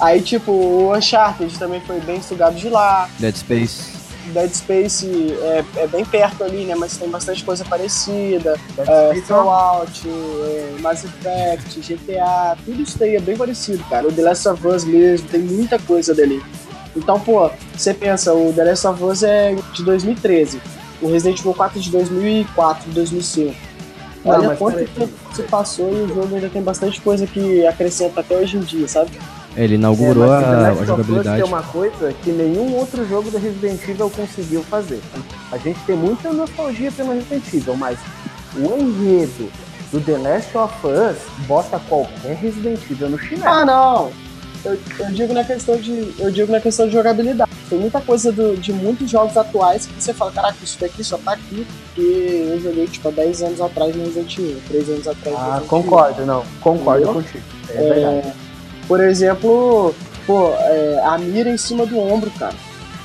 [0.00, 3.08] Aí, tipo, o Uncharted também foi bem sugado de lá.
[3.20, 3.92] Dead Space.
[4.32, 5.06] Dead Space
[5.40, 6.74] é, é bem perto ali, né?
[6.74, 8.58] Mas tem bastante coisa parecida.
[8.76, 14.08] É, Fallout, é, Mass Effect, GTA, tudo isso daí é bem parecido, cara.
[14.08, 16.42] O The Last of Us mesmo, tem muita coisa dali.
[16.96, 20.60] Então, pô, você pensa, o The Last of Us é de 2013
[21.02, 23.54] o Resident Evil 4 de 2004, 2005.
[24.24, 28.20] Olha não, quanto tempo se passou e o jogo ainda tem bastante coisa que acrescenta
[28.20, 29.10] até hoje em dia, sabe?
[29.56, 31.40] Ele inaugurou é, a, a jogabilidade.
[31.40, 35.00] É uma coisa que nenhum outro jogo do Resident Evil conseguiu fazer.
[35.50, 37.98] A gente tem muita nostalgia pelo Resident Evil, mas
[38.56, 39.50] o enredo
[39.90, 43.48] do The Last of Us bota qualquer Resident Evil no chinelo.
[43.48, 44.21] Ah, não!
[44.64, 47.50] Eu, eu, digo na questão de eu digo na questão de jogabilidade.
[47.68, 51.18] Tem muita coisa do, de muitos jogos atuais que você fala, caraca, isso daqui só
[51.18, 55.08] tá aqui porque eu joguei tipo há 10 anos atrás no Resident Evil, 3 anos
[55.08, 55.36] atrás.
[55.36, 56.44] Ah, concordo, não.
[56.60, 57.22] Concordo Entendeu?
[57.22, 57.44] contigo.
[57.70, 58.32] É, é verdade.
[58.86, 59.94] Por exemplo,
[60.26, 62.54] pô, é, a mira em cima do ombro, cara.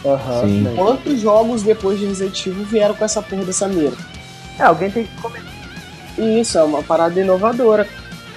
[0.03, 3.95] Uhum, Quantos jogos depois de Resident Evil vieram com essa porra dessa mira?
[4.59, 5.53] É, alguém tem que comentar.
[6.17, 7.87] Isso, é uma parada inovadora.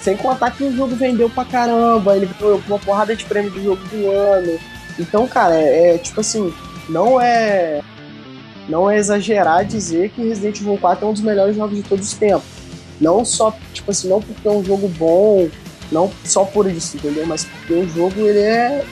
[0.01, 3.63] Sem contar que o jogo vendeu pra caramba, ele ganhou uma porrada de prêmio do
[3.63, 4.59] jogo do ano.
[4.99, 6.53] Então, cara, é, é, tipo assim,
[6.89, 7.83] não é.
[8.69, 12.07] Não é exagerar dizer que Resident Evil 4 é um dos melhores jogos de todos
[12.07, 12.49] os tempos.
[13.01, 15.49] Não só, tipo assim, não porque é um jogo bom,
[15.91, 17.27] não só por isso, entendeu?
[17.27, 18.85] Mas porque o jogo ele é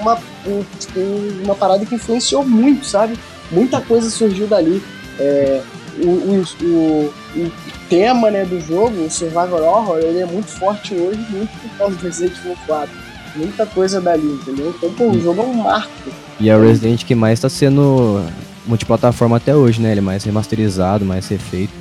[0.00, 0.14] uma,
[0.46, 1.00] um, tipo,
[1.44, 3.18] uma parada que influenciou muito, sabe?
[3.50, 4.82] Muita coisa surgiu dali.
[5.18, 5.62] É,
[6.04, 7.52] o, o, o,
[7.88, 11.96] tema né, do jogo, o Survival Horror, ele é muito forte hoje, muito por causa
[11.96, 12.94] do Resident Evil 4.
[13.36, 14.74] Muita coisa dali, entendeu?
[14.76, 16.10] Então, pô, o jogo é um marco.
[16.40, 18.24] E é o Resident que mais está sendo
[18.66, 19.90] multiplataforma até hoje, né?
[19.90, 21.72] Ele é mais remasterizado, mais refeito.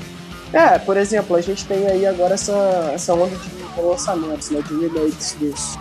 [0.54, 4.62] É, por exemplo, a gente tem aí agora essa, essa onda de lançamentos, né?
[4.62, 5.78] De remakes dos,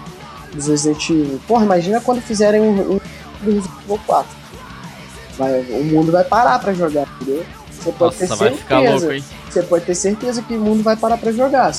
[0.53, 1.41] dos Resident Evil.
[1.47, 3.01] Porra, imagina quando fizerem um, um
[3.45, 4.37] Resident Evil 4.
[5.39, 7.45] Vai, o mundo vai parar pra jogar, entendeu?
[7.87, 8.63] Você pode Nossa, ter vai certeza.
[8.63, 9.25] Ficar louco, hein?
[9.49, 11.73] Você pode ter certeza que o mundo vai parar pra jogar.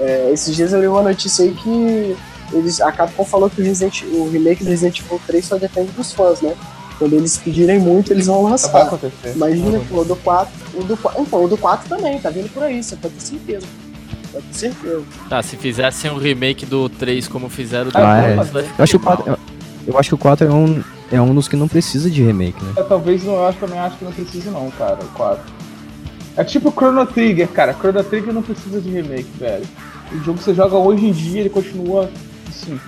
[0.00, 2.16] É, esses dias eu li uma notícia aí que
[2.52, 5.90] eles, a Capcom falou que o, Resident, o remake do Resident Evil 3 só depende
[5.92, 6.54] dos fãs, né?
[6.98, 8.98] Quando eles pedirem muito, eles vão lançar.
[9.34, 10.52] Imagina, pô, o do 4.
[10.74, 13.66] O do, então, o do 4 também, tá vindo por aí, você pode ter certeza.
[14.32, 15.04] Pode ter certeza.
[15.28, 18.62] Tá, se fizessem um remake do 3 como fizeram do ah, 4, é.
[18.62, 19.38] eu, acho que o 4, eu,
[19.88, 22.62] eu acho que o 4 é um, é um dos que não precisa de remake,
[22.64, 22.72] né?
[22.76, 25.54] É, talvez eu acho, também acho que não precisa não, cara, o 4.
[26.36, 27.72] É tipo Chrono Trigger, cara.
[27.72, 29.64] Chrono Trigger não precisa de remake, velho.
[30.12, 32.10] O jogo que você joga hoje em dia, ele continua,
[32.48, 32.78] assim,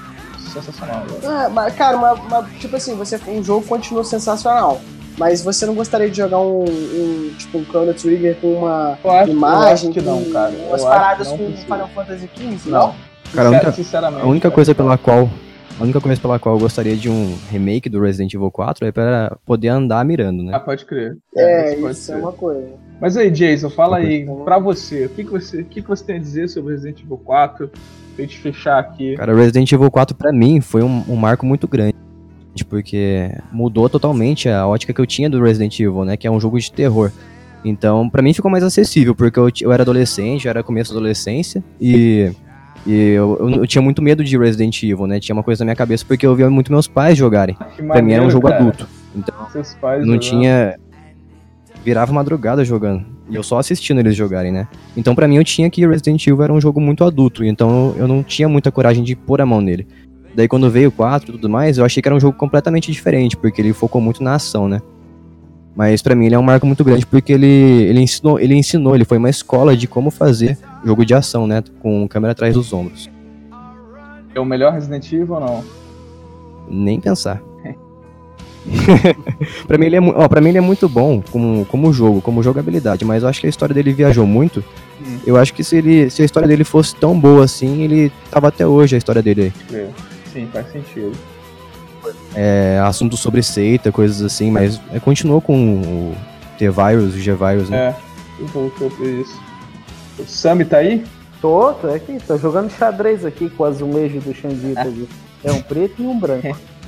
[0.52, 1.04] sensacional.
[1.06, 1.32] Velho.
[1.32, 4.80] É, mas, cara, uma, uma, tipo assim, você, um jogo continua sensacional.
[5.16, 9.30] Mas você não gostaria de jogar um, um tipo um Chrono Trigger com uma acho,
[9.30, 10.52] imagem, que não, cara.
[10.68, 12.70] umas paradas com Final Fantasy XV?
[12.70, 12.78] Não.
[12.88, 12.94] não.
[13.34, 13.74] Cara, a única,
[14.22, 15.28] a única coisa pela qual
[15.78, 18.92] a única coisa pela qual eu gostaria de um remake do Resident Evil 4 é
[18.92, 20.52] para poder andar mirando, né?
[20.54, 21.16] Ah, pode crer.
[21.36, 22.68] É, é isso é uma coisa.
[23.00, 26.04] Mas aí, Jason, fala aí, pra você, o que, que, você, o que, que você
[26.04, 27.68] tem a dizer sobre Resident Evil 4?
[27.68, 29.16] Pra gente fechar aqui.
[29.16, 31.94] Cara, Resident Evil 4 pra mim foi um, um marco muito grande.
[32.68, 36.16] Porque mudou totalmente a ótica que eu tinha do Resident Evil, né?
[36.16, 37.12] Que é um jogo de terror.
[37.64, 40.98] Então, para mim ficou mais acessível, porque eu, eu era adolescente, eu era começo da
[40.98, 42.32] adolescência, e
[42.86, 45.20] e eu, eu, eu, tinha muito medo de Resident Evil, né?
[45.20, 47.56] Tinha uma coisa na minha cabeça porque eu via muito meus pais jogarem.
[47.76, 48.60] Que pra mim era um jogo cara.
[48.60, 48.88] adulto.
[49.14, 50.78] Então, Seus pais não tinha.
[51.84, 53.04] Virava madrugada jogando.
[53.30, 54.66] E eu só assistindo eles jogarem, né?
[54.96, 57.44] Então para mim eu tinha que Resident Evil era um jogo muito adulto.
[57.44, 59.86] Então eu não tinha muita coragem de pôr a mão nele.
[60.34, 62.90] Daí quando veio o 4 e tudo mais, eu achei que era um jogo completamente
[62.92, 64.80] diferente, porque ele focou muito na ação, né?
[65.74, 68.96] Mas para mim ele é um marco muito grande porque ele, ele, ensinou, ele ensinou,
[68.96, 71.62] ele foi uma escola de como fazer jogo de ação, né?
[71.80, 73.10] Com câmera atrás dos ombros.
[74.34, 75.64] É o melhor Resident Evil ou não?
[76.68, 77.42] Nem pensar.
[79.66, 82.42] pra, mim ele é, ó, pra mim ele é muito bom como, como jogo, como
[82.42, 84.62] jogabilidade, mas eu acho que a história dele viajou muito.
[85.00, 85.18] Hum.
[85.26, 88.48] Eu acho que se, ele, se a história dele fosse tão boa assim, ele tava
[88.48, 89.76] até hoje a história dele aí.
[89.76, 89.88] É.
[90.32, 91.12] Sim, faz sentido.
[92.34, 96.14] é, assuntos sobre seita, coisas assim, mas é, continuou com o
[96.58, 97.76] T-Virus, o G-Virus, né?
[97.78, 99.47] É, voltou pra isso.
[100.18, 101.04] O Sami tá aí?
[101.40, 105.08] Tô, tô aqui, tô jogando xadrez aqui com o azulejo do Xandita ali.
[105.44, 106.56] É um preto e um branco.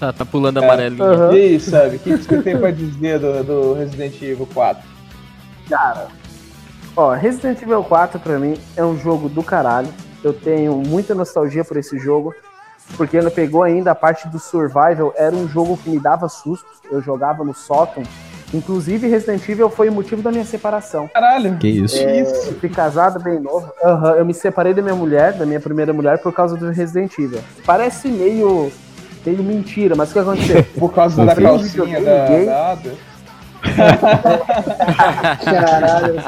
[0.00, 0.64] Tá, tá pulando É.
[0.64, 1.04] amarelinho.
[1.04, 1.32] Aham.
[1.32, 4.82] E aí, Sami, o que que você tem pra dizer do, do Resident Evil 4?
[5.68, 6.08] Cara,
[6.96, 9.88] ó, Resident Evil 4 pra mim é um jogo do caralho.
[10.22, 12.34] Eu tenho muita nostalgia por esse jogo,
[12.96, 16.66] porque ele pegou ainda a parte do survival, era um jogo que me dava susto.
[16.90, 18.02] Eu jogava no sótão.
[18.54, 21.08] Inclusive, Resident Evil foi o motivo da minha separação.
[21.12, 21.96] Caralho, Que isso.
[21.96, 22.50] isso?
[22.50, 23.68] Eu fui casado bem novo.
[23.84, 27.12] Aham, eu me separei da minha mulher, da minha primeira mulher, por causa do Resident
[27.18, 27.40] Evil.
[27.66, 28.70] Parece meio,
[29.26, 30.62] meio mentira, mas o que aconteceu?
[30.78, 32.46] Por causa Eu da calcinha videogame da, gay.
[32.46, 32.78] da?
[35.44, 36.22] Caralho.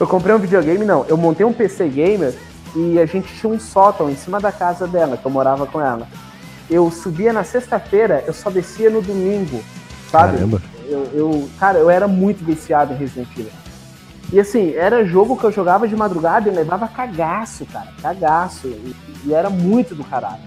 [0.00, 1.04] Eu comprei um videogame, não.
[1.08, 2.32] Eu montei um PC gamer
[2.74, 5.80] e a gente tinha um sótão em cima da casa dela, que eu morava com
[5.80, 6.06] ela.
[6.70, 9.62] Eu subia na sexta-feira, eu só descia no domingo,
[10.10, 10.38] sabe?
[10.38, 10.62] Caramba.
[10.94, 13.50] Eu, eu- cara, eu era muito viciado em Resident Evil.
[14.32, 17.88] E assim, era jogo que eu jogava de madrugada e levava cagaço, cara.
[18.00, 18.66] Cagaço.
[18.68, 18.94] E,
[19.26, 20.42] e era muito do caralho.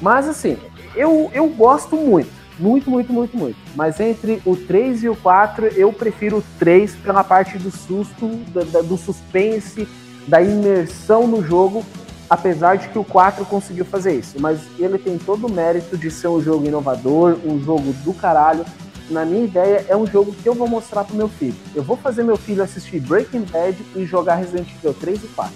[0.00, 0.56] Mas assim,
[0.94, 2.30] eu, eu gosto muito.
[2.58, 3.56] Muito, muito, muito, muito.
[3.74, 8.28] Mas entre o 3 e o 4, eu prefiro o 3 pela parte do susto,
[8.54, 9.88] da- do suspense,
[10.28, 11.84] da imersão no jogo.
[12.30, 14.36] Apesar de que o 4 conseguiu fazer isso.
[14.40, 18.64] Mas ele tem todo o mérito de ser um jogo inovador, um jogo do caralho
[19.10, 21.54] na minha ideia, é um jogo que eu vou mostrar pro meu filho.
[21.74, 25.52] Eu vou fazer meu filho assistir Breaking Bad e jogar Resident Evil 3 e 4.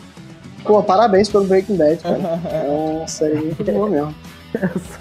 [0.64, 2.40] Pô, parabéns pelo Breaking Bad, cara.
[2.52, 4.14] É uma série muito boa mesmo.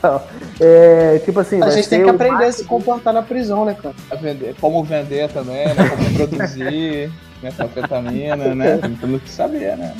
[0.01, 0.25] Só.
[0.59, 3.95] É, tipo assim, A gente tem que aprender a se comportar na prisão, né, cara?
[4.11, 5.89] A vender, como vender também, né?
[5.89, 8.77] Como produzir metanfetamina, né?
[8.81, 9.95] Tem tudo que saber, né?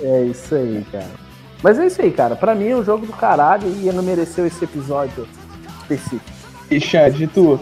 [0.00, 1.10] É isso aí, cara.
[1.62, 2.36] Mas é isso aí, cara.
[2.36, 5.26] Pra mim é um jogo do caralho e ele mereceu esse episódio
[5.82, 6.37] específico.
[6.70, 7.60] E Xande, e tu?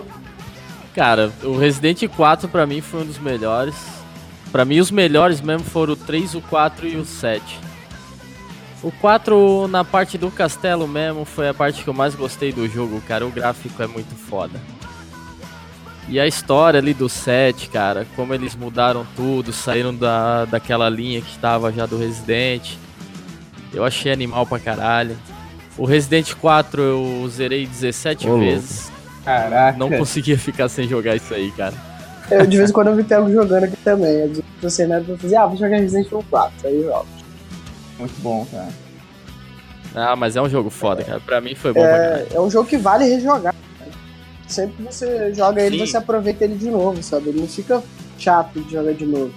[0.95, 3.75] Cara, o Resident 4 pra mim foi um dos melhores.
[4.51, 7.61] Pra mim os melhores mesmo foram o 3, o 4 e o 7.
[8.83, 12.69] O 4 na parte do castelo mesmo foi a parte que eu mais gostei do
[12.69, 13.27] jogo, cara.
[13.27, 14.61] O gráfico é muito foda.
[16.09, 21.21] E a história ali do 7, cara, como eles mudaram tudo, saíram da, daquela linha
[21.21, 22.75] que estava já do Resident.
[23.75, 25.17] Eu achei animal pra caralho.
[25.77, 28.96] O Resident 4 eu zerei 17 Ô, vezes.
[29.27, 29.77] Caraca.
[29.79, 31.74] Não conseguia ficar sem jogar isso aí, cara.
[32.31, 34.12] Eu, de vez em quando eu vi Thiago jogando aqui também.
[34.20, 35.05] Eu pra você, né?
[35.07, 36.68] Eu fazer, ah, vou jogar Resident Evil 4.
[36.68, 37.07] Aí eu jogo.
[37.99, 38.68] Muito bom, cara.
[39.95, 41.20] Ah, mas é um jogo foda, cara.
[41.20, 41.91] Pra mim foi bom pra.
[41.91, 43.55] É, é um jogo que vale rejogar.
[43.79, 43.93] cara.
[44.47, 45.87] Sempre que você joga ele, Sim.
[45.87, 47.31] você aproveita ele de novo, sabe?
[47.31, 47.83] Ele não fica
[48.18, 49.33] chato de jogar de novo.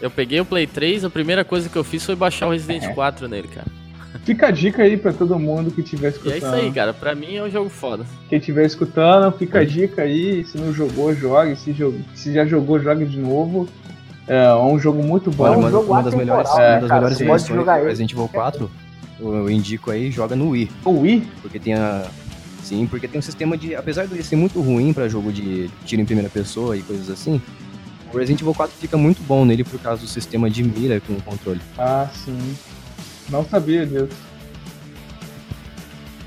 [0.00, 2.84] Eu peguei o Play 3, a primeira coisa que eu fiz foi baixar o Resident
[2.84, 2.88] É.
[2.92, 3.66] 4 nele, cara.
[4.24, 6.32] Fica a dica aí pra todo mundo que estiver E escutando.
[6.34, 6.94] é isso aí, cara.
[6.94, 8.06] Pra mim é um jogo foda.
[8.28, 10.44] Quem estiver escutando, fica a dica aí.
[10.44, 11.56] Se não jogou, jogue.
[11.56, 13.68] Se, jo- se já jogou, jogue de novo.
[14.26, 15.46] É um jogo muito bom.
[15.46, 17.00] É um uma, jogo uma das melhores, atemporal, uma né, das cara?
[17.02, 17.86] melhores versões jogar do.
[17.86, 18.70] Resident Evil 4,
[19.20, 20.70] eu indico aí, joga no Wii.
[20.86, 21.28] O Wii?
[21.42, 22.06] Porque tem a.
[22.62, 23.74] Sim, porque tem um sistema de.
[23.76, 27.10] Apesar de ele ser muito ruim pra jogo de tiro em primeira pessoa e coisas
[27.10, 27.38] assim,
[28.10, 31.12] o Resident Evil 4 fica muito bom nele por causa do sistema de mira com
[31.12, 31.60] o controle.
[31.76, 32.38] Ah, sim.
[33.28, 34.08] Não sabia disso.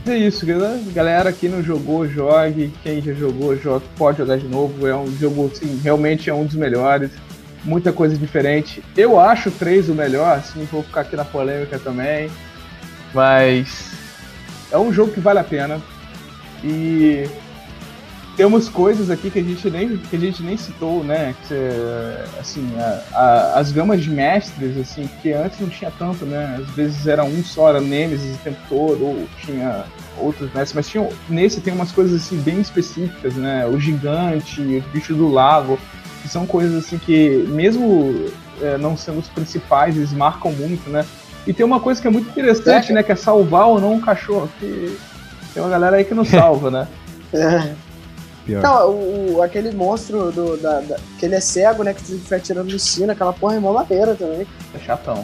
[0.06, 0.46] É isso,
[0.94, 1.34] galera.
[1.34, 2.74] Quem não jogou, jogue.
[2.82, 4.88] Quem já jogou, joga, pode jogar de novo.
[4.88, 7.12] É um jogo, assim, realmente é um dos melhores.
[7.64, 8.82] Muita coisa diferente.
[8.96, 12.30] Eu acho o 3 o melhor, assim, vou ficar aqui na polêmica também.
[13.14, 13.92] Mas
[14.72, 15.82] é um jogo que vale a pena.
[16.64, 17.28] E
[18.38, 21.34] temos coisas aqui que a gente nem, que a gente nem citou, né?
[21.48, 26.24] Que, é, assim, a- a- as gamas de mestres, assim, que antes não tinha tanto,
[26.24, 26.60] né?
[26.62, 29.86] Às vezes era um só, era Nemesis o tempo todo, ou tinha
[30.20, 33.66] outros mestres, mas tinha, nesse tem umas coisas assim bem específicas, né?
[33.66, 35.80] O gigante, o bicho do lago,
[36.22, 38.26] que são coisas assim que, mesmo
[38.62, 41.04] é, não sendo os principais, eles marcam muito, né?
[41.48, 42.96] E tem uma coisa que é muito interessante, É.
[42.96, 43.02] né?
[43.04, 44.96] Que é salvar ou não um cachorro, que
[45.56, 46.88] tem uma galera aí que não salva, né?
[48.48, 48.64] Pior.
[48.64, 51.94] Não, o, o- aquele monstro do, da, da- que ele é cego, né?
[51.94, 54.48] Que você fica atirando no sino, aquela porra é mó maneira também.
[54.74, 55.24] É chatão.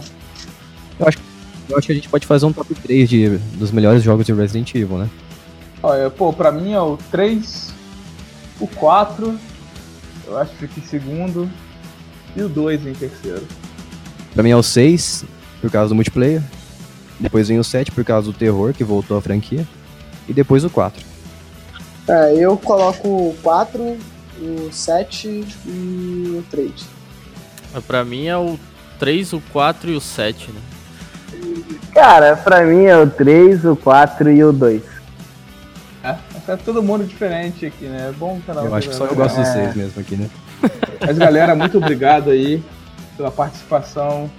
[0.99, 4.34] Eu acho que a gente pode fazer um top 3 de, dos melhores jogos de
[4.34, 5.09] Resident Evil, né?
[5.82, 7.74] Olha, pô, pra mim é o 3,
[8.59, 9.38] o 4,
[10.28, 11.49] eu acho que em segundo,
[12.36, 13.43] e o 2 em terceiro.
[14.34, 15.26] Pra mim é o 6,
[15.61, 16.41] por causa do multiplayer.
[17.19, 19.65] Depois vem o 7, por causa do terror, que voltou à franquia.
[20.28, 21.03] E depois o 4.
[22.08, 23.97] É, eu coloco o 4,
[24.41, 26.72] o 7 e o 3.
[27.74, 28.60] Mas Pra mim é o
[28.99, 30.62] 3, o 4 e o 7, né?
[31.93, 34.82] Cara, pra mim é o 3, o 4 e o 2.
[36.04, 38.10] É, tá todo mundo diferente aqui, né?
[38.10, 39.45] É bom cada um Eu acho que só eu gosto de É.
[39.45, 40.30] vocês mesmo aqui, né?
[40.99, 42.62] Mas galera, muito obrigado aí
[43.16, 44.30] pela participação.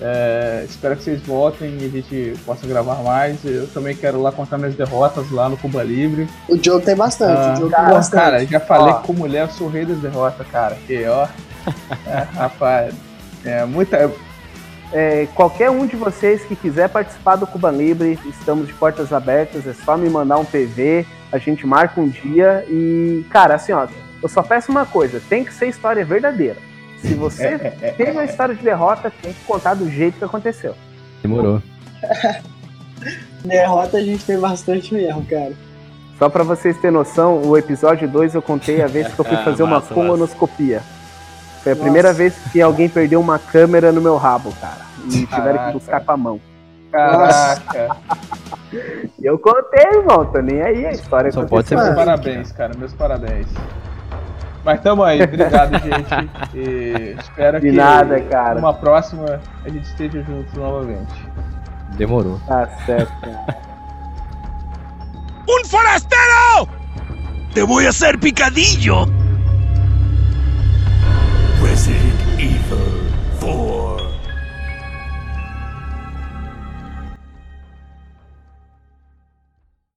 [0.00, 3.42] É, espero que vocês voltem e a gente possa gravar mais.
[3.44, 6.28] Eu também quero lá contar minhas derrotas lá no Cuba Livre.
[6.48, 8.20] O Diogo tem bastante, Ah, o Diogo cara, tem bastante.
[8.22, 8.98] cara, já falei Ó.
[8.98, 10.76] que como mulher eu sou o rei das derrotas, cara.
[10.86, 11.26] Que ó.
[12.06, 12.94] É, rapaz,
[13.44, 14.10] é muita.
[14.92, 19.66] É, qualquer um de vocês que quiser participar do Cuba Libre, estamos de portas abertas,
[19.66, 23.88] é só me mandar um PV, a gente marca um dia e, cara, assim, ó,
[24.22, 26.56] eu só peço uma coisa, tem que ser história verdadeira.
[27.00, 27.58] Se você
[27.96, 30.74] teve uma história de derrota, tem que contar do jeito que aconteceu.
[31.22, 31.62] Demorou.
[33.44, 35.52] Derrota a gente tem bastante mesmo, cara.
[36.18, 39.36] Só pra vocês terem noção, o episódio 2 eu contei a vez que eu fui
[39.44, 40.82] fazer uma Massa, colonoscopia.
[41.62, 41.84] Foi a Nossa.
[41.84, 44.86] primeira vez que alguém perdeu uma câmera no meu rabo, cara.
[45.04, 45.66] E tiveram Caraca.
[45.66, 46.40] que buscar com a mão.
[46.90, 47.96] Caraca.
[49.22, 52.72] Eu contei, irmão, tô nem aí, a história Só pode ser parabéns, cara.
[52.76, 53.46] Meus parabéns.
[54.66, 55.22] Mas tamo aí.
[55.22, 56.30] Obrigado, gente.
[56.54, 58.56] E espero De que nada, cara.
[58.56, 61.14] numa próxima a gente esteja juntos novamente.
[61.96, 62.40] Demorou.
[62.48, 63.58] Tá certo, cara.
[65.48, 66.68] ¡Un forastero!
[67.54, 69.06] ¡Te voy a hacer picadillo!